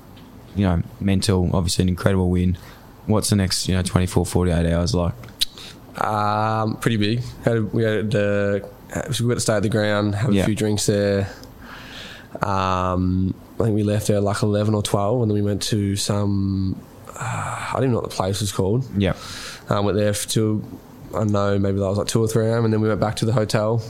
[0.56, 1.50] you know, mental.
[1.56, 2.58] Obviously, an incredible win.
[3.06, 5.14] What's the next, you know, 24, 48 hours like?
[6.02, 7.22] Um, pretty big.
[7.44, 8.60] Had we had uh,
[9.20, 10.44] we got to stay at the ground, have Yeah.
[10.44, 11.30] a few drinks there.
[12.42, 15.96] Um, I think we left there like eleven or twelve, and then we went to
[15.96, 16.82] some.
[17.10, 18.86] Uh, I don't even know what the place was called.
[18.98, 19.14] Yeah.
[19.70, 20.64] Um, went there for till
[21.14, 22.66] I don't know maybe that was like two or three a.m.
[22.66, 23.84] and then we went back to the hotel,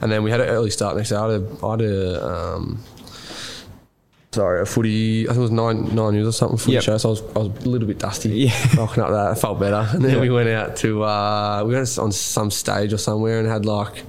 [0.00, 1.16] and then we had an early start next day.
[1.16, 2.84] I had a, I had a um,
[4.32, 5.24] sorry a footy.
[5.24, 6.82] I think it was nine nine years or something footy Yep.
[6.82, 6.98] show.
[6.98, 8.30] So I was I was a little bit dusty.
[8.30, 8.54] Yeah.
[8.76, 9.30] rocking up that.
[9.30, 10.20] I felt better, and then Yeah.
[10.20, 14.04] we went out to uh, we went on some stage or somewhere and had like.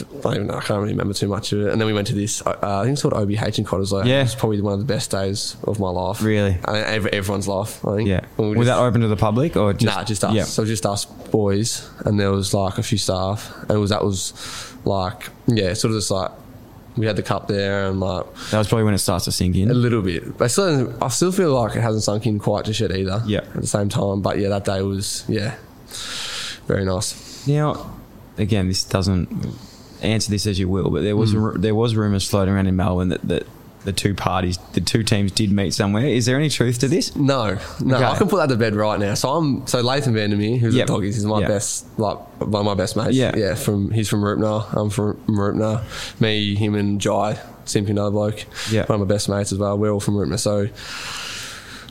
[0.00, 1.72] I don't even know, I can't really remember too much of it.
[1.72, 4.06] And then we went to this, uh, I think it's called OBH in Cottesloe.
[4.06, 4.20] Yeah.
[4.20, 6.22] It was probably one of the best days of my life.
[6.22, 6.56] Really?
[6.64, 8.08] And ev- everyone's life, I think.
[8.08, 8.20] Yeah.
[8.38, 9.94] We Was just- that open to the public or just?
[9.94, 10.32] nah, just us.
[10.32, 10.44] Yeah.
[10.44, 14.02] So just us boys, and there was like a few staff, and it was that
[14.02, 14.32] was
[14.86, 16.30] like yeah, sort of just like
[17.00, 19.56] we had the cup there, and like That was probably when it starts to sink
[19.56, 20.38] in a little bit.
[20.38, 23.22] But I still, I still feel like it hasn't sunk in quite just yet either.
[23.26, 23.38] Yeah.
[23.38, 25.56] At the same time, but yeah, that day was yeah,
[26.66, 27.46] very nice.
[27.48, 27.90] Now,
[28.38, 29.28] again, this doesn't
[30.02, 31.60] answer this as you will, but there was Hmm.
[31.60, 33.46] there was rumours floating around in Melbourne that, that
[33.84, 36.04] the two parties, the two teams, did meet somewhere.
[36.06, 37.16] Is there any truth to this?
[37.16, 38.04] No, no, Okay.
[38.04, 39.14] I can put that to bed right now.
[39.14, 40.84] So I'm so Laitham Vandermeer, who's Yep.
[40.84, 41.48] a doggies, he's my Yep.
[41.48, 43.12] best, like one of my best mates.
[43.16, 43.34] Yeah.
[43.36, 43.54] yeah.
[43.54, 45.82] From he's from Rupner, I'm from Rupner.
[46.20, 48.44] Me, him, and Jai, simply another bloke.
[48.70, 48.84] Yeah.
[48.86, 49.78] one of my best mates as well.
[49.78, 50.68] We're all from Rupner, so.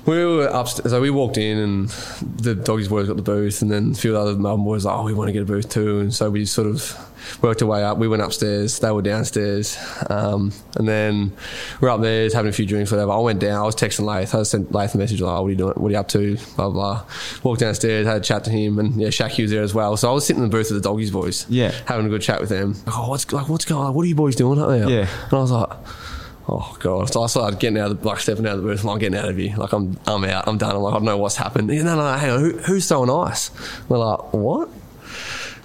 [0.05, 1.89] We were upstairs, so we walked in, and
[2.37, 5.03] the doggies boys got the booth, and then a few other Melbourne boys like, oh,
[5.03, 6.97] we want to get a booth too, and so we sort of
[7.41, 7.97] worked our way up.
[7.97, 9.77] We went upstairs, they were downstairs,
[10.09, 11.31] um, and then
[11.81, 13.11] we're up there having a few drinks, whatever.
[13.11, 15.47] I went down, I was texting Lath, I sent Lath a message like, oh, what
[15.47, 15.73] are you doing?
[15.75, 16.37] What are you up to?
[16.55, 17.03] Blah blah.
[17.43, 19.97] Walked downstairs, had a chat to him, and yeah, Shaq was there as well.
[19.97, 21.71] So I was sitting in the booth with the doggies boys, Yeah.
[21.85, 22.73] having a good chat with them.
[22.85, 23.93] Like, oh, what's like, what's going on?
[23.93, 24.89] What are you boys doing up there?
[24.89, 25.07] Yeah.
[25.25, 25.69] and I was like.
[26.51, 27.13] Oh god!
[27.13, 28.83] So I started getting out of the like stepping out of the booth.
[28.83, 29.55] I'm getting out of here.
[29.55, 30.47] Like I'm, I'm out.
[30.47, 30.75] I'm done.
[30.75, 31.69] I'm like I don't know what's happened.
[31.71, 32.39] Yeah, no, no, hang on.
[32.39, 33.51] Who, who's throwing ice?
[33.87, 34.67] We're like, what?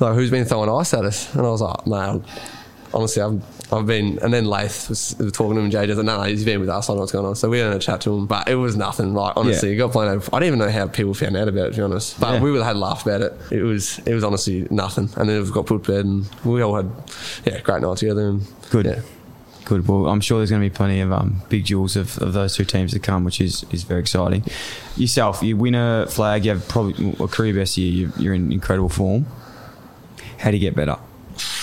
[0.00, 1.32] Like who's been throwing ice at us?
[1.34, 2.24] And I was like, man,
[2.92, 4.18] honestly, I've, I've been.
[4.20, 5.64] And then Lath was, was talking to him.
[5.64, 6.88] And Jay was like, no, no, he's been with us.
[6.88, 7.34] I don't know what's going on.
[7.36, 9.14] So we had a chat to him, but it was nothing.
[9.14, 9.78] Like honestly, Yeah.
[9.78, 10.12] got playing.
[10.12, 11.70] over- I didn't even know how people found out about it.
[11.72, 12.42] To be honest, but Yeah.
[12.42, 13.34] we would have had a laugh about it.
[13.50, 15.08] It was, it was honestly nothing.
[15.16, 16.90] And then it got put to bed, and we all had,
[17.44, 18.28] yeah, great night together.
[18.28, 18.86] And Good.
[18.86, 19.00] yeah.
[19.64, 19.88] Good.
[19.88, 22.54] Well, I'm sure there's going to be plenty of um, big duels of, of those
[22.54, 24.44] two teams to come, which is, is very exciting.
[24.94, 26.44] Yourself, you win a flag.
[26.44, 27.90] You have probably a career best year.
[27.90, 29.24] You, you're in incredible form.
[30.44, 30.96] How do you get better?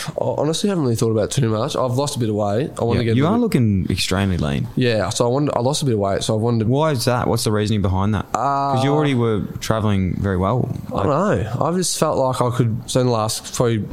[0.10, 1.76] I honestly haven't really thought about it too much.
[1.76, 2.72] I've lost a bit of weight.
[2.80, 3.16] I want Yeah, to get.
[3.16, 4.68] you are bit, looking extremely lean.
[4.76, 5.56] Yeah, so I wanted.
[5.56, 6.66] I lost a bit of weight, so I wanted.
[6.66, 7.28] to Why is that?
[7.28, 8.26] What's the reasoning behind that?
[8.32, 10.68] Because you already were traveling very well.
[10.88, 11.62] I don't know.
[11.62, 12.90] I've just felt like I could.
[12.90, 13.86] So in the last probably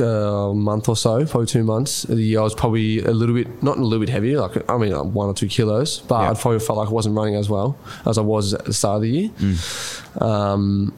[0.00, 3.34] a month or so, probably two months of the year, I was probably a little
[3.34, 4.40] bit, not a little bit heavier.
[4.40, 6.30] Like I mean, like one or two kilos, but Yeah.
[6.30, 7.76] I probably felt like I wasn't running as well
[8.06, 9.30] as I was at the start of the year.
[10.20, 10.92] Um,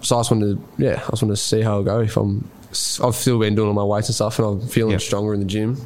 [0.00, 2.00] so I just wanted, to, yeah, I just wanted to see how it go.
[2.00, 2.48] If I'm,
[3.02, 4.98] I've still been doing all my weights and stuff, and I'm feeling Yeah.
[4.98, 5.76] stronger in the gym.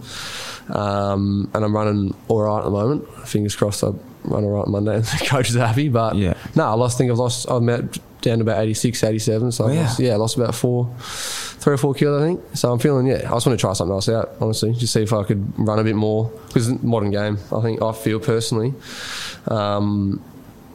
[0.70, 3.09] Um, and I'm running all right at the moment.
[3.27, 3.88] Fingers crossed, I
[4.24, 5.88] run all right on Monday, and the coach is happy.
[5.88, 6.35] But Yeah.
[6.55, 6.96] no, I lost.
[6.96, 7.46] I think I've lost.
[7.48, 9.53] I'm at, down to about 86, 87.
[9.53, 9.83] So Oh, yeah.
[9.83, 12.40] lost, yeah, I lost about four, three or four kilos, I think.
[12.55, 15.03] So I'm feeling, yeah, I just want to try something else out, honestly, just see
[15.03, 16.31] if I could run a bit more.
[16.48, 18.74] Because modern game, I think I feel personally,
[19.46, 20.20] um,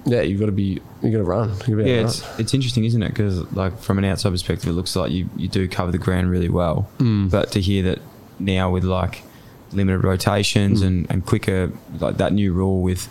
[0.05, 1.49] yeah, you've got to be, you got to run.
[1.49, 2.31] You've got to be Yeah, it's run.
[2.41, 3.09] it's interesting, isn't it?
[3.09, 6.29] Because like from an outside perspective, it looks like you, you do cover the ground
[6.29, 6.89] really well.
[6.99, 7.29] Mm.
[7.31, 7.99] But to hear that
[8.39, 9.23] now with like
[9.71, 10.87] limited rotations Mm.
[10.87, 13.07] and, and quicker, like that new rule with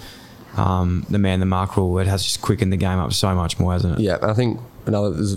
[0.57, 3.59] um, the man the mark rule, it has just quickened the game up so much
[3.59, 4.03] more, hasn't it?
[4.03, 5.37] Yeah, and I think another there's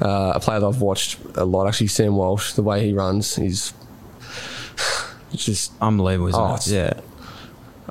[0.00, 1.66] uh, a player that I've watched a lot.
[1.66, 2.52] Actually, Sam Walsh.
[2.54, 3.74] The way he runs, he's
[5.34, 6.66] just Unbelievable, isn't Oh, it?
[6.68, 7.00] Yeah,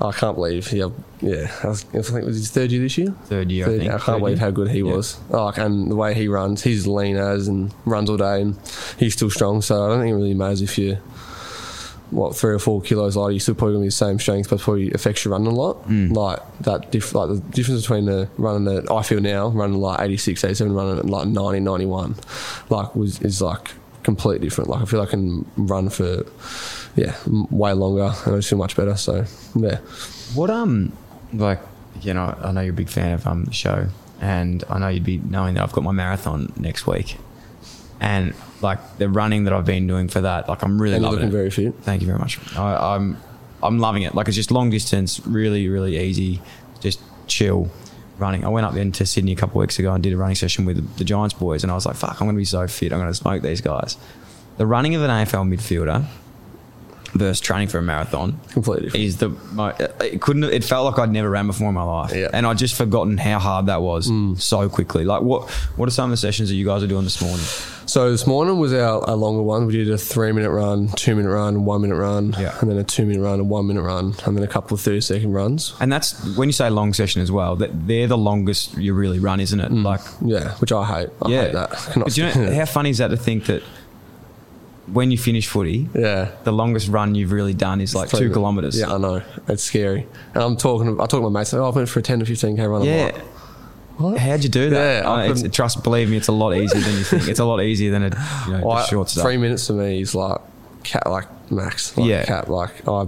[0.02, 0.78] I can't believe he.
[1.22, 3.14] Yeah, I, was, I think it was his third year this year.
[3.26, 3.66] third year.
[3.66, 3.94] I Third- think.
[3.94, 4.46] I can't believe year.
[4.46, 4.96] how good he Yeah.
[4.96, 5.18] was.
[5.32, 8.56] Oh, like, and the way he runs, he's lean as and runs all day, and
[8.98, 9.62] he's still strong.
[9.62, 11.00] So I don't think it really matters if you're
[12.12, 13.32] what three or four kilos lighter.
[13.32, 15.88] You're still probably gonna be the same strength, but probably affects your running a lot.
[15.88, 16.16] Mm.
[16.16, 20.00] Like that, diff- like the difference between the running that I feel now, running like
[20.00, 22.16] 86, 87, running like 90, 91,
[22.70, 23.72] like was is like
[24.04, 24.70] completely different.
[24.70, 26.24] Like I feel I can run for
[27.02, 27.16] yeah
[27.50, 28.96] way longer, and I just feel much better.
[28.98, 29.78] So yeah.
[30.36, 30.92] What um
[31.34, 31.60] like
[32.02, 33.88] you know I know you're a big fan of um the show
[34.22, 37.18] and I know you'd be knowing that I've got my marathon next week
[38.02, 41.20] and like the running that I've been doing for that like I'm really And loving
[41.20, 41.38] looking it.
[41.40, 41.74] very fit.
[41.84, 42.40] Thank you very much.
[42.58, 43.18] I, I'm
[43.64, 44.16] I'm loving it.
[44.16, 46.42] Like it's just long distance, really really easy,
[46.82, 47.70] just chill
[48.18, 48.44] running.
[48.46, 50.36] I went up then to Sydney a couple of weeks ago and did a running
[50.36, 52.68] session with the Giants boys and I was like fuck I'm going to be so
[52.68, 52.92] fit.
[52.94, 53.98] I'm going to smoke these guys.
[54.58, 56.06] The running of an AFL midfielder
[57.20, 59.06] versus training for a marathon Completely different.
[59.06, 59.30] is the
[60.02, 62.28] it couldn't it felt like I'd never ran before in my life Yeah.
[62.28, 62.30] Mm.
[62.34, 64.10] and I'd just forgotten how hard that was
[64.44, 67.04] so quickly like what what are some of the sessions that you guys are doing
[67.04, 67.46] this morning
[67.86, 69.66] So this morning was our, our longer one.
[69.66, 72.56] We did a three minute run, two minute run, one minute run, Yeah.
[72.62, 74.82] and then a two minute run, and one minute run, and then a couple of
[74.82, 75.74] 30 second runs.
[75.80, 79.18] and that's when you say long session as well that they're the longest you really
[79.18, 81.10] run isn't it like Yeah, which I hate.
[81.24, 81.70] I yeah hate that.
[82.04, 83.64] But you know how funny is that to think that
[84.94, 86.32] when you finish footy yeah.
[86.44, 89.22] the longest run you've really done is like two kilometers Yeah, I know.
[89.48, 90.08] It's scary.
[90.34, 91.00] And I'm talking.
[91.00, 91.54] I talk to my mates.
[91.54, 92.84] Like, oh, I went for a 10 to 15 k run.
[92.84, 93.16] Yeah like,
[94.00, 94.18] what?
[94.18, 95.04] How'd you do that?
[95.04, 97.28] Yeah, I Uh, trust, believe me, it's a lot easier than you think.
[97.28, 99.24] It's a lot easier than a you know, Well, short stuff.
[99.24, 100.40] Three minutes to me is like
[100.84, 101.98] cat, like max.
[101.98, 102.24] Like Yeah.
[102.24, 103.08] Cat, like I,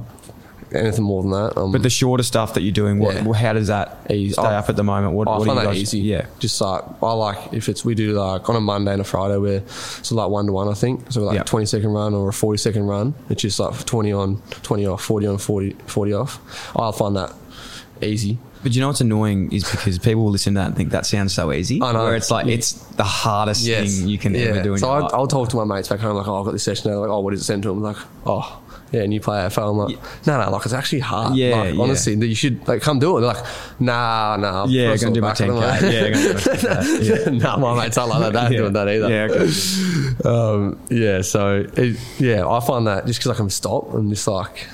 [0.74, 1.58] anything more than that.
[1.58, 3.34] Um, But the shorter stuff that you're doing, what, Yeah.
[3.34, 4.34] how does that Easy.
[4.34, 5.14] stay I- up at the moment?
[5.14, 5.82] What, I what find do you that guys?
[5.82, 6.00] easy.
[6.00, 9.06] Yeah, Just like I like if it's we do like on a Monday and a
[9.06, 9.58] Friday where
[10.00, 11.12] it's like one to one I think.
[11.12, 11.42] So like Yeah.
[11.42, 13.14] a twenty second run or a forty second run.
[13.30, 16.40] It's just like twenty on, twenty off, forty on, 40, 40 off.
[16.76, 17.34] I'll find that
[18.02, 18.38] easy.
[18.64, 21.04] but you know what's annoying is because people will listen to that and think that
[21.06, 21.82] sounds so easy.
[21.82, 22.04] I know.
[22.04, 24.74] Where it's like it's the hardest thing you can ever do.
[24.74, 25.12] In So I, life.
[25.16, 26.92] I'll talk to my mates back home like, oh, I've got this session.
[26.92, 27.82] They're like, oh, what does it send to them?
[27.82, 28.60] Like, oh.
[28.92, 29.72] Yeah, and you play AFL.
[29.72, 31.36] I'm like, no, no, like it's actually hard.
[31.36, 31.82] Yeah, like, yeah.
[31.82, 33.22] honestly, you should like come do it.
[33.22, 33.46] They're like,
[33.80, 34.66] nah, nah.
[34.68, 35.60] yeah, I'll gonna do my 10k.
[35.62, 35.82] back.
[35.82, 37.32] Yeah, gonna do my 10k.
[37.32, 37.32] Yeah.
[37.32, 38.50] no, my mates aren't like that.
[38.50, 38.62] They Yeah.
[38.62, 39.10] doing that either.
[39.10, 39.52] Yeah, okay.
[40.30, 44.28] Um, yeah, so it, yeah, I find that just because I can stop and just
[44.28, 44.68] like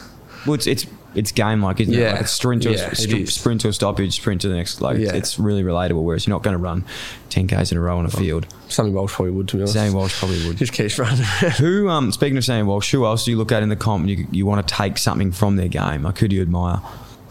[0.45, 0.85] Well, it's it's
[1.17, 1.97] it's game like, isn't it?
[1.99, 2.11] Yeah.
[2.13, 4.79] Like it's sprint to Yeah, a, it sprint to a stoppage, sprint to the next.
[4.81, 5.13] Like Yeah.
[5.15, 6.03] it's really relatable.
[6.03, 6.85] Whereas you're not going to run
[7.29, 8.47] 10k's in a row on a field.
[8.69, 9.73] Sammy Walsh probably would to be honest.
[9.73, 10.57] Sammy Walsh probably would.
[10.57, 11.23] just keeps running.
[11.57, 14.07] Who, um, speaking of Sammy Walsh, who else do you look at in the comp
[14.07, 16.03] and you, you want to take something from their game?
[16.03, 16.81] Like, who do you admire?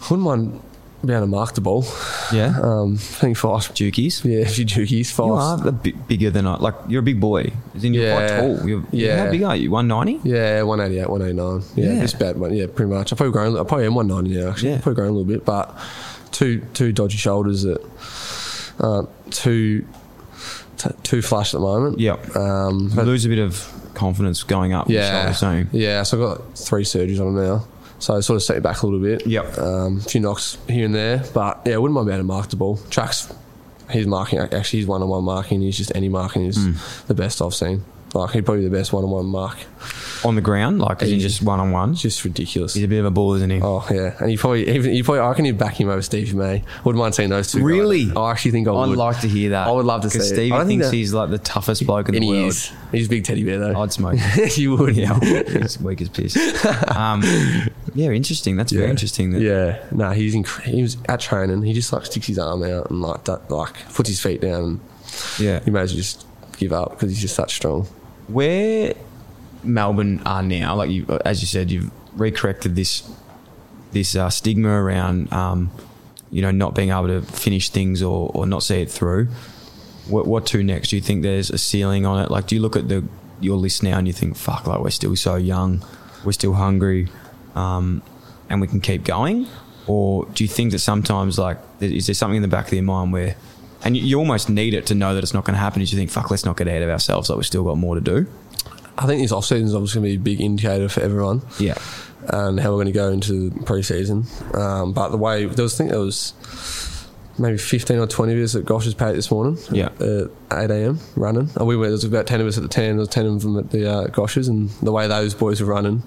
[0.09, 0.61] Wouldn't mind
[1.05, 1.85] being able to mark the ball.
[2.33, 2.59] Yeah?
[2.61, 3.67] Um, I think Foss.
[3.69, 4.23] Dukies?
[4.25, 5.61] Yeah, if you Jukies, You Foss.
[5.61, 6.57] are a bit bigger than I.
[6.57, 7.51] Like, you're a big boy.
[7.75, 8.41] As in, you're quite Yeah.
[8.41, 8.67] tall.
[8.69, 9.25] You're, Yeah.
[9.25, 9.69] How big are you?
[9.71, 10.27] 190?
[10.27, 11.63] Yeah, 188, 189.
[11.75, 12.01] Yeah, Yeah.
[12.01, 12.53] just about one.
[12.55, 13.13] Yeah, pretty much.
[13.13, 13.53] I probably grown.
[13.57, 14.49] I probably am 190 now.
[14.51, 14.77] Actually, Yeah.
[14.81, 15.77] probably grown a little bit, but
[16.31, 17.79] two two dodgy shoulders that
[18.79, 19.85] uh, two
[20.77, 21.99] t- two flush at the moment.
[21.99, 22.35] Yep.
[22.35, 24.89] Um, You lose a bit of confidence going up.
[24.89, 25.79] yeah, shoulders, you?
[25.79, 26.03] yeah.
[26.03, 27.67] So I've got three surgeries on them now.
[27.99, 29.25] So I sort of set it back a little bit.
[29.25, 29.57] Yep.
[29.57, 32.33] Um, a few knocks here and there, but yeah, I wouldn't mind being able to
[32.33, 32.79] mark the ball.
[32.89, 33.33] Chuck's
[33.89, 34.39] he's marking.
[34.39, 35.61] Actually, he's one on one marking.
[35.61, 36.73] He's just any marking is Hmm.
[37.07, 37.83] the best I've seen.
[38.13, 39.57] Like he'd probably be the best one on one mark.
[40.23, 41.19] On the ground, like, in Easy.
[41.19, 41.91] just one on one.
[41.91, 42.73] It's just ridiculous.
[42.73, 43.59] He's a bit of a ball, isn't he?
[43.61, 46.33] Oh yeah, and you probably even you probably I can even back him over Stevie
[46.35, 46.63] May.
[46.85, 47.59] Wouldn't mind seeing those two.
[47.59, 47.65] guys.
[47.65, 48.11] Really?
[48.15, 48.89] I actually think I would.
[48.91, 49.67] I'd like to hear that.
[49.67, 50.19] I would love to see.
[50.21, 52.47] Stevie I think thinks he's like the toughest bloke in the he world.
[52.47, 52.71] is.
[52.91, 53.79] He's a big teddy bear though.
[53.79, 54.17] I'd smoke
[54.57, 54.95] you would.
[54.95, 56.35] yeah, he's weak as piss.
[56.87, 57.21] Um,
[57.97, 58.55] yeah, interesting.
[58.57, 59.31] That's very interesting.
[59.31, 61.63] That, Yeah, no, he's inc- he was at training.
[61.63, 64.63] He just like sticks his arm out and like that, like puts his feet down.
[64.63, 64.79] And
[65.39, 65.61] yeah.
[65.65, 67.87] you may as well just give up because he's just that strong.
[68.27, 68.93] Where
[69.63, 73.09] Melbourne are now, like you, as you said, you've recorrected this
[73.93, 75.71] this uh, stigma around, um,
[76.29, 79.25] you know, not being able to finish things or, or not see it through.
[80.07, 80.89] What, what to next?
[80.89, 82.29] Do you think there's a ceiling on it?
[82.29, 83.03] Like, do you look at the
[83.39, 85.83] your list now and you think, fuck, like we're still so young,
[86.23, 87.07] we're still hungry,
[87.57, 88.01] um,
[88.49, 89.47] and we can keep going?
[89.87, 92.83] Or do you think that sometimes, like, is there something in the back of your
[92.83, 93.35] mind where,
[93.83, 95.81] and you, you almost need it to know that it's not going to happen?
[95.81, 97.95] Is you think, fuck, let's not get ahead of ourselves, like we've still got more
[97.95, 98.27] to do?
[98.97, 101.41] I think this off season is obviously going to be a big indicator for everyone.
[101.59, 101.77] Yeah.
[102.29, 104.25] and how we're going to go into pre-season.
[104.53, 106.33] Um, but the way there was, I think there was
[107.37, 109.57] maybe fifteen or twenty of us at Gosch's Paddock this morning.
[109.71, 109.89] Yeah.
[109.99, 110.99] at eight a.m.
[111.15, 111.49] running.
[111.55, 111.87] And we went.
[111.89, 112.91] There was about ten of us at the ten.
[112.95, 115.67] There was ten of them at the uh, Gosch's, and the way those boys were
[115.73, 116.03] running,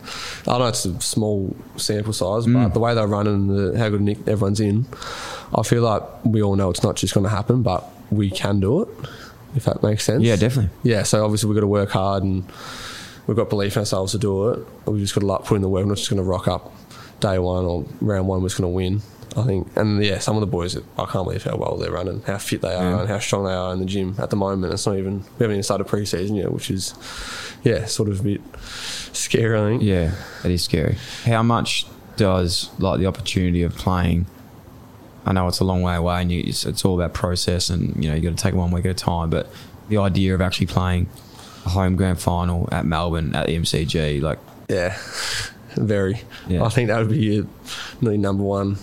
[0.47, 2.65] I know it's a small sample size, Mm.
[2.65, 4.87] but the way they're running, the, how good nick everyone's in,
[5.55, 8.61] I feel like we all know it's not just going to happen, but we can
[8.61, 8.89] do it.
[9.57, 10.23] If that makes sense.
[10.23, 10.71] Yeah, definitely.
[10.85, 12.45] Yeah, so obviously we've got to work hard and
[13.27, 14.67] we've got belief in ourselves to do it.
[14.87, 15.83] We've just got to like put in the work.
[15.85, 16.73] We're not just going to rock up
[17.19, 18.43] day one or round one.
[18.43, 19.03] We're just going to win.
[19.37, 22.23] I think, and yeah, some of the boys, I can't believe how well they're running,
[22.23, 23.01] how fit they are, Yeah.
[23.01, 24.73] and how strong they are in the gym at the moment.
[24.73, 26.95] It's not even we haven't even started pre-season yet, which is
[27.63, 28.41] yeah, sort of a bit
[29.13, 29.59] scary.
[29.59, 29.83] I think.
[29.83, 30.15] Yeah,
[30.45, 30.97] it is scary.
[31.25, 34.27] How much does like the opportunity of playing?
[35.27, 38.03] I know it's a long way away, and you, it's, it's all about process, and
[38.03, 39.31] you know you got to take one week at a time.
[39.31, 39.49] But
[39.89, 41.09] the idea of actually playing
[41.67, 44.39] a home grand final at Melbourne at the MCG, like
[44.69, 44.97] Yeah,
[45.77, 46.23] very.
[46.49, 46.65] Yeah.
[46.65, 47.47] I think that would be a
[48.01, 48.77] nearly number one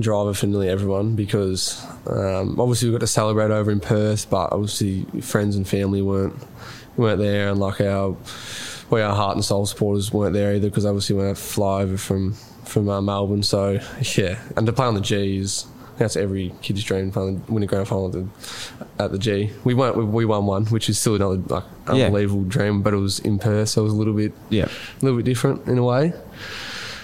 [0.00, 4.52] driver for nearly everyone because um, obviously we got to celebrate over in Perth, but
[4.52, 6.34] obviously friends and family weren't
[6.96, 8.16] weren't there, and like our
[8.90, 11.82] well, our heart and soul supporters weren't there either because obviously we had to fly
[11.82, 13.42] over from from uh, Melbourne.
[13.42, 13.80] So
[14.16, 15.66] yeah, and to play on the G's.
[15.98, 18.26] That's every kid's dream, finally win a grand final at the,
[19.04, 19.50] at the G.
[19.64, 22.06] We won, we, we won one, which is still another like Yeah.
[22.06, 24.64] unbelievable dream, but it was in Perth, so it was a little bit, Yeah.
[24.64, 26.14] a little bit different in a way.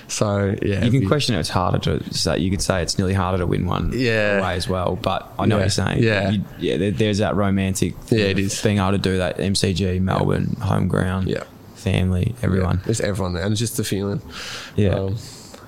[0.09, 1.41] So yeah, You can question it.
[1.41, 2.39] It's harder to say.
[2.39, 4.39] You could say it's nearly harder to win one Yeah.
[4.39, 4.97] away as well.
[5.03, 6.03] But I know what you're saying.
[6.03, 6.31] Yeah.
[6.31, 6.77] You- yeah.
[6.77, 7.95] There, there's that romantic.
[8.11, 8.61] Yeah, it is.
[8.63, 9.39] being able to do that.
[9.39, 11.29] MCG, Melbourne, home ground.
[11.29, 11.43] Yeah.
[11.75, 12.81] Family, everyone.
[12.85, 14.21] Yeah, it's everyone there, and it's just the feeling.
[14.77, 14.91] Yeah.
[14.95, 15.17] Um,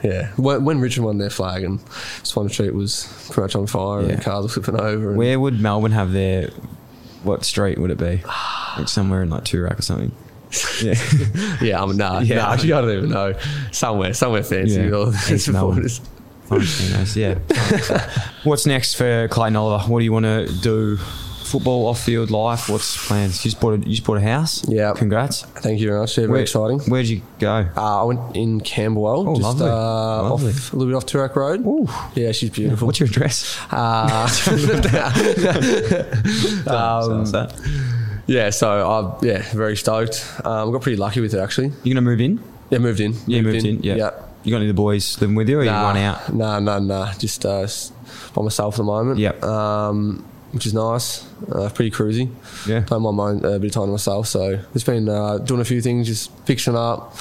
[0.03, 0.28] yeah.
[0.36, 1.80] When, when Richmond won their flag and
[2.22, 4.09] Swan Street was pretty much on fire Yeah.
[4.14, 5.09] and cars were flipping over.
[5.11, 6.51] And Where would Melbourne have their?
[7.24, 8.22] What street would it be?
[8.78, 10.12] like somewhere in like Toorak or something.
[10.82, 10.94] Yeah.
[11.62, 12.36] yeah, I'm nah, Yeah.
[12.36, 13.34] nah, actually, I don't even know.
[13.72, 14.80] Somewhere, somewhere fancy.
[14.80, 14.90] Yeah.
[14.92, 15.88] All the East Melbourne.
[15.88, 16.01] supporters.
[16.44, 17.38] Fun casinos, yeah.
[18.44, 19.84] What's next for Clayton Oliver?
[19.86, 20.96] What do you want to do?
[20.96, 22.68] Football, off field life.
[22.68, 23.42] What's plans?
[23.42, 24.68] You just bought a, you just bought a house.
[24.68, 24.92] Yeah.
[24.94, 25.42] Congrats.
[25.44, 26.18] Thank you very much.
[26.18, 26.78] Yeah, very exciting.
[26.80, 27.66] Where'd you go?
[27.74, 29.66] Uh, I went in Camberwell, Oh, just lovely.
[29.66, 30.51] Uh, Lovely.
[30.51, 31.88] Off, a little bit off Toorak Road.
[32.14, 32.84] Yeah, she's beautiful.
[32.86, 33.59] What's your address?
[33.70, 34.28] Uh,
[36.66, 37.24] um?
[38.28, 40.24] Yeah, so I'm yeah, very stoked.
[40.44, 41.72] Um, got pretty lucky with it actually.
[41.82, 42.38] You're gonna move in?
[42.70, 43.14] Yeah, moved in.
[43.26, 43.82] Yeah, moved in.
[43.82, 43.96] Yeah.
[43.96, 44.10] yeah.
[44.44, 46.32] You got any of the boys living with you, or you Nah, one out?
[46.32, 47.12] Nah, nah, nah.
[47.14, 47.66] Just uh,
[48.34, 49.18] by myself at the moment.
[49.18, 49.42] Yep.
[49.42, 51.26] Um, which is nice.
[51.50, 52.30] Uh, pretty cruisy.
[52.66, 52.80] Yeah.
[52.80, 54.28] Don't mind my own, uh, bit of time to myself.
[54.28, 57.16] So it's been uh, doing a few things, just fixing up.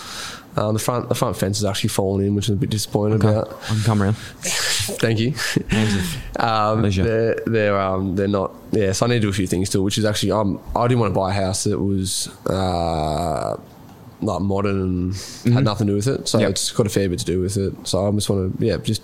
[0.56, 3.24] Um, the front the front fence has actually fallen in, which I'm a bit disappointed
[3.24, 3.30] Okay.
[3.30, 3.54] about.
[3.64, 4.16] I can come around.
[4.88, 5.30] Thank you.
[6.40, 7.04] um, Pleasure.
[7.04, 8.54] they're they're um, they're not.
[8.72, 10.88] Yeah, so I need to do a few things still, which is actually um, I
[10.88, 12.28] didn't want to buy a house that was.
[12.48, 13.58] Uh,
[14.20, 14.82] like modern
[15.46, 16.42] and had nothing to do with it, so Mm-hmm.
[16.46, 16.50] Yep.
[16.50, 17.74] it's got a fair bit to do with it.
[17.88, 19.04] So I just want to, yeah, just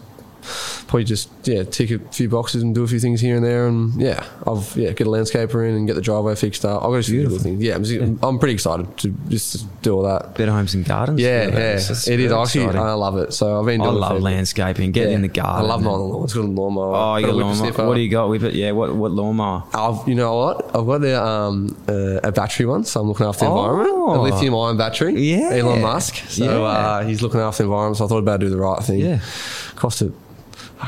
[0.93, 3.65] probably just yeah tick a few boxes and do a few things here and there,
[3.65, 6.83] and yeah, I've yeah get a landscaper in and get the driveway fixed up.
[6.83, 7.63] I've got a few little things.
[7.63, 10.35] Yeah, I'm, just- I'm pretty excited to just do all that.
[10.35, 11.19] Better homes and gardens.
[11.19, 12.65] Yeah, yeah, that's it is actually.
[12.65, 12.79] exciting.
[12.79, 13.33] I love it.
[13.33, 14.91] So I've been I love landscaping.
[14.91, 15.65] Getting in the garden.
[15.65, 16.23] I love the lawn.
[16.25, 16.95] It's got a lawnmower.
[16.95, 17.87] Oh, you got a lawnmower.
[17.87, 18.29] What do you got?
[18.29, 18.53] with it.
[18.53, 18.71] Yeah.
[18.71, 19.63] What what lawnmower?
[19.73, 20.65] I've, you know what?
[20.75, 23.89] I've got the, um, uh, a battery one, so I'm looking after the environment.
[23.89, 24.21] A Oh.
[24.21, 25.19] lithium ion battery.
[25.19, 25.49] Yeah.
[25.53, 26.15] Elon Musk.
[26.27, 26.51] So Yeah.
[26.61, 28.99] uh, he's looking after the environment, so I thought about do the right thing.
[28.99, 29.19] Yeah.
[29.75, 30.11] Cost a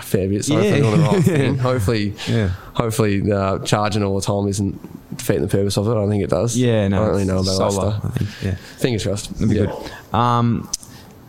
[0.03, 0.79] fair bit, so Yeah.
[0.79, 1.57] hopefully right thing.
[1.57, 2.47] Hopefully, Yeah.
[2.73, 5.91] hopefully uh, charging all the time isn't defeating the purpose of it.
[5.91, 6.57] I don't think it does.
[6.57, 6.87] Yeah.
[6.87, 6.97] No.
[6.97, 7.91] I don't really know about that solar.
[7.99, 8.05] stuff.
[8.05, 8.29] I think.
[8.43, 8.55] Yeah.
[8.77, 9.33] Fingers crossed.
[9.33, 9.65] That'd be Yeah.
[10.11, 10.15] good.
[10.17, 10.69] Um,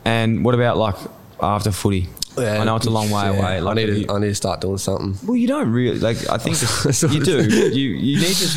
[0.04, 0.96] and what about like
[1.40, 2.08] after footy?
[2.38, 3.30] Yeah, I know it's a long way yeah.
[3.38, 3.60] away.
[3.62, 4.12] Like I need you- to.
[4.12, 5.16] I need to start doing something.
[5.26, 6.28] Well, you don't really like.
[6.28, 6.56] I think
[7.14, 7.42] you do.
[7.70, 8.48] You you need to.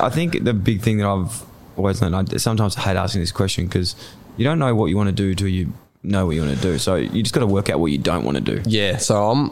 [0.00, 1.42] I think the big thing that I've
[1.76, 2.14] always known.
[2.14, 3.94] I sometimes hate asking this question because
[4.36, 5.72] you don't know what you want to do till you
[6.02, 6.78] know what you want to do.
[6.78, 8.62] So you just got to work out what you don't want to do.
[8.68, 9.50] Yeah, so I'm.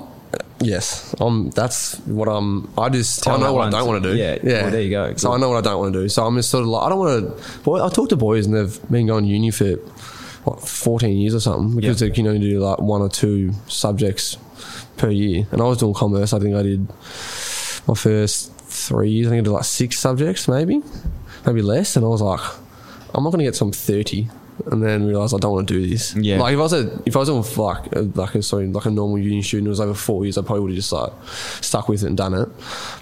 [0.63, 1.51] Yes, I'm.
[1.51, 2.71] That's what I'm.
[2.79, 3.69] I just Tell I know what.
[3.69, 4.17] I don't want to do.
[4.17, 4.63] Yeah, yeah.
[4.63, 5.15] well, there you go.
[5.17, 6.09] So I know what I don't want to do.
[6.09, 7.59] So I'm just sort of like I don't want to.
[7.61, 9.77] Boy, I talk to boys and they've been going to uni for
[10.45, 12.09] what 14 years or something because Yeah.
[12.09, 14.37] they can only do like one or two subjects
[14.99, 15.47] per year.
[15.51, 16.33] And I was doing commerce.
[16.35, 16.87] I think I did
[17.87, 19.27] my first three years.
[19.29, 20.83] I think I did like six subjects, maybe,
[21.47, 21.97] maybe less.
[21.97, 22.41] And I was like,
[23.15, 24.29] I'm not going to get some 30.
[24.67, 26.15] And then realised I don't want to do this.
[26.17, 26.39] Yeah.
[26.41, 28.87] Like if I was a, if I was on like a, like a sorry like
[28.87, 30.37] a normal uni student, it was over four years.
[30.39, 31.13] I probably would have just like
[31.61, 32.49] stuck with it and done it.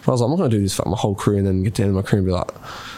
[0.05, 1.47] But I was like, I'm not going to do this for my whole career and
[1.47, 2.51] then get down to the end of my career and be like,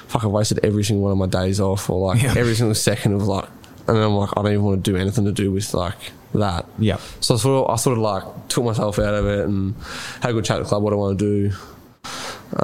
[0.09, 2.35] fuck, I've wasted every single one of my days off or like Yeah.
[2.37, 3.47] every single second of like,
[3.87, 6.13] and then I'm like, I don't even want to do anything to do with like
[6.35, 6.67] that.
[6.79, 6.99] Yeah.
[7.21, 9.75] So I sort of, I sort of like took myself out of it and
[10.21, 10.83] had a good chat at the club.
[10.83, 11.57] What I want to do.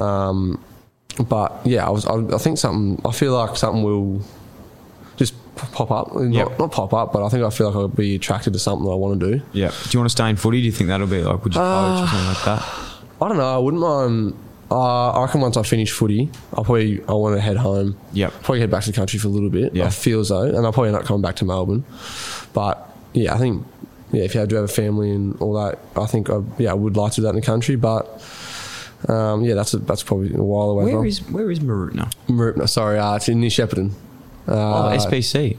[0.01, 0.63] Um,
[1.27, 2.05] but yeah, I was.
[2.05, 3.01] I, I think something.
[3.07, 4.21] I feel like something will
[5.57, 6.15] pop up.
[6.15, 6.59] Not, Yep.
[6.59, 8.91] not pop up, but I think I feel like I'll be attracted to something that
[8.91, 9.41] I want to do.
[9.53, 9.69] Yeah.
[9.69, 10.59] Do you want to stay in footy?
[10.61, 11.43] Do you think that'll be like?
[11.43, 12.61] Would you coach or something like that?
[13.21, 13.55] I don't know.
[13.55, 14.33] I wouldn't mind.
[14.69, 17.97] Uh, I reckon once I finish footy, I'll probably I want to head home.
[18.13, 18.33] Yep.
[18.43, 19.73] Probably head back to the country for a little bit.
[19.73, 19.85] Yeah.
[19.85, 21.85] I feel though, and I'll probably end up coming back to Melbourne.
[22.53, 23.65] But yeah, I think
[24.11, 26.73] yeah, if you do have a family and all that, I think I, yeah, I
[26.73, 27.75] would like to do that in the country.
[27.77, 28.21] But
[29.07, 30.85] um, yeah, that's a, that's probably a while away.
[30.85, 31.05] Where from.
[31.05, 32.11] is where is Mooroopna?
[32.27, 33.91] Mar- sorry, uh, it's in New Shepparton.
[34.47, 35.57] Oh, Uh, SPC.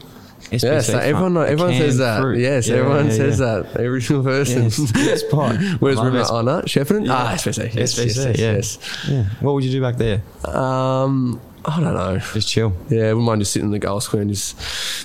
[0.51, 2.21] SPC Yes, everyone everyone says that.
[2.21, 2.39] fruit.
[2.39, 3.61] Yes, Yeah, everyone yeah, says yeah.
[3.63, 3.79] that.
[3.81, 4.63] Every single person.
[4.63, 5.57] Yes, good spot.
[5.79, 6.23] Where's River?
[6.29, 7.05] Oh no, Shepparton.
[7.05, 7.13] Yeah.
[7.13, 7.73] Ah, SPC.
[7.75, 8.51] Yes, SPC, yes, yes, yeah.
[8.53, 8.77] yes.
[9.09, 9.23] Yeah.
[9.41, 10.21] What would you do back there?
[10.45, 12.17] Um, I don't know.
[12.33, 12.73] Just chill.
[12.89, 14.55] Yeah, I wouldn't mind just sitting in the goal square and just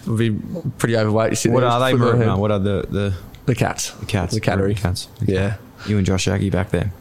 [0.07, 0.30] would be
[0.78, 1.30] pretty overweight.
[1.32, 3.14] Just What there, are they, flipping What are the the,
[3.47, 3.91] The cats.
[3.91, 4.32] the cats?
[4.35, 4.76] The cattery.
[4.76, 5.09] Cats.
[5.26, 5.57] Yeah.
[5.87, 6.93] You and Josh Aggie back there.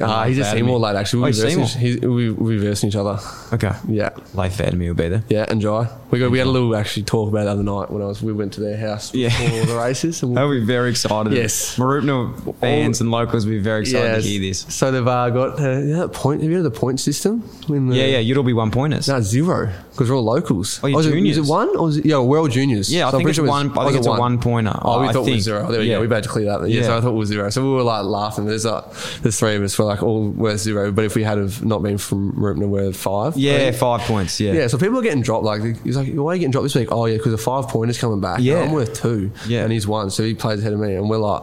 [0.00, 1.18] Uh, he's a to Seymour lad, actually.
[1.18, 1.66] Oh, We're he's Seymour.
[1.66, 3.18] he's, we, we're versing each other.
[3.52, 3.72] Okay.
[3.88, 4.10] Yeah.
[4.34, 5.24] Leif Fairmy will be there.
[5.28, 5.88] Yeah, and Jai.
[6.10, 8.22] We got we had a little actually talk about the other night when I was
[8.22, 9.28] we went to their house Yeah.
[9.28, 10.22] before the races.
[10.22, 11.32] And we, They'll be very excited.
[11.32, 11.76] Yes.
[11.76, 14.22] Mooroopna fans and locals will be very excited Yes.
[14.24, 14.58] to hear this.
[14.74, 16.42] So they've uh, got uh, you know point.
[16.42, 17.42] Have you heard of the point system?
[17.68, 19.08] The, Yeah, yeah, you'd all be one pointers.
[19.08, 20.80] No, zero because we're all locals.
[20.82, 21.38] Oh, you're it, juniors.
[21.38, 22.18] is it one or is it, yeah?
[22.18, 22.92] We're all juniors.
[22.92, 23.70] Yeah, I So think it's sure one.
[23.70, 24.78] I oh, think it's it a one pointer.
[24.82, 25.70] Oh, we I thought it was zero.
[25.70, 25.96] There we Yeah.
[25.96, 26.00] go.
[26.02, 26.68] We better clear that.
[26.68, 26.86] Yeah, Yeah.
[26.86, 27.48] so I thought it was zero.
[27.50, 28.44] So we were like laughing.
[28.46, 28.84] There's like
[29.22, 29.74] there's three of us.
[29.82, 30.92] We're like all worth zero.
[30.92, 33.36] But if we had have not been from Rupner, we're five.
[33.36, 33.76] Yeah, think.
[33.76, 34.38] five points.
[34.40, 34.52] Yeah.
[34.52, 35.44] Yeah, so people are getting dropped.
[35.44, 37.68] Like he's like, "Why are you getting dropped this week?" Oh yeah, because the five
[37.68, 38.40] pointer's coming back.
[38.40, 38.60] Yeah.
[38.60, 39.30] I'm worth two.
[39.46, 39.62] Yeah.
[39.64, 41.42] and he's one, so he plays ahead of me, and we're like,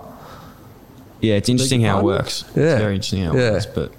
[1.22, 2.46] Yeah, it's interesting how it works.
[2.56, 2.64] Yeah.
[2.64, 3.52] It's very interesting how it Yeah.
[3.52, 3.66] works.
[3.66, 3.92] But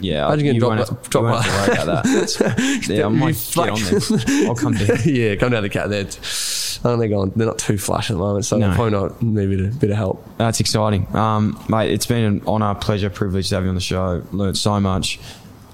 [0.00, 1.94] yeah, Imagine getting you dropped won't like- have, dropped you won't have to like- worry
[1.94, 2.88] about that.
[2.88, 4.48] yeah, I might get on there.
[4.48, 4.98] I'll come down.
[5.06, 5.88] yeah, come down the cat.
[5.88, 6.04] They're,
[6.84, 8.72] I think they're not too flush at the moment, so No.
[8.74, 10.28] probably not need a bit of, bit of help.
[10.38, 11.90] That's exciting, um, mate.
[11.92, 14.22] It's been an honour, pleasure, privilege to have you on the show.
[14.32, 15.18] Learned so much.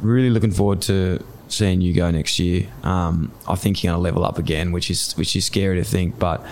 [0.01, 2.67] Really looking forward to seeing you go next year.
[2.83, 5.85] Um, I think you're going to level up again, which is which is scary to
[5.85, 6.45] think, but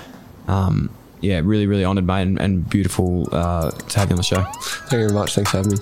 [0.47, 0.91] um,
[1.21, 4.43] yeah, really, really honoured, mate, and, and beautiful uh, to have you on the show.
[4.43, 5.35] Thank you very much.
[5.35, 5.73] Thanks for having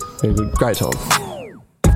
[0.45, 0.51] me.
[0.57, 1.48] Great time.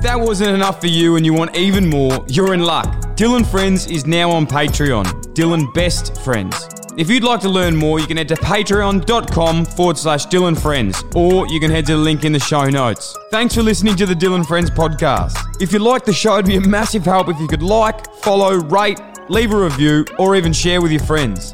[0.03, 3.15] That wasn't enough for you and you want even more, you're in luck.
[3.15, 5.33] Dyl & Friends is now on Patreon.
[5.33, 6.67] Dyl & Best Friends.
[6.97, 10.61] If you'd like to learn more, you can head to patreon.com forward slash Dyl &
[10.61, 13.15] Friends, or you can head to the link in the show notes.
[13.31, 15.37] Thanks for listening to the Dyl & Friends podcast.
[15.61, 18.55] If you like the show, it'd be a massive help if you could like, follow,
[18.55, 18.99] rate,
[19.29, 21.53] leave a review, or even share with your friends.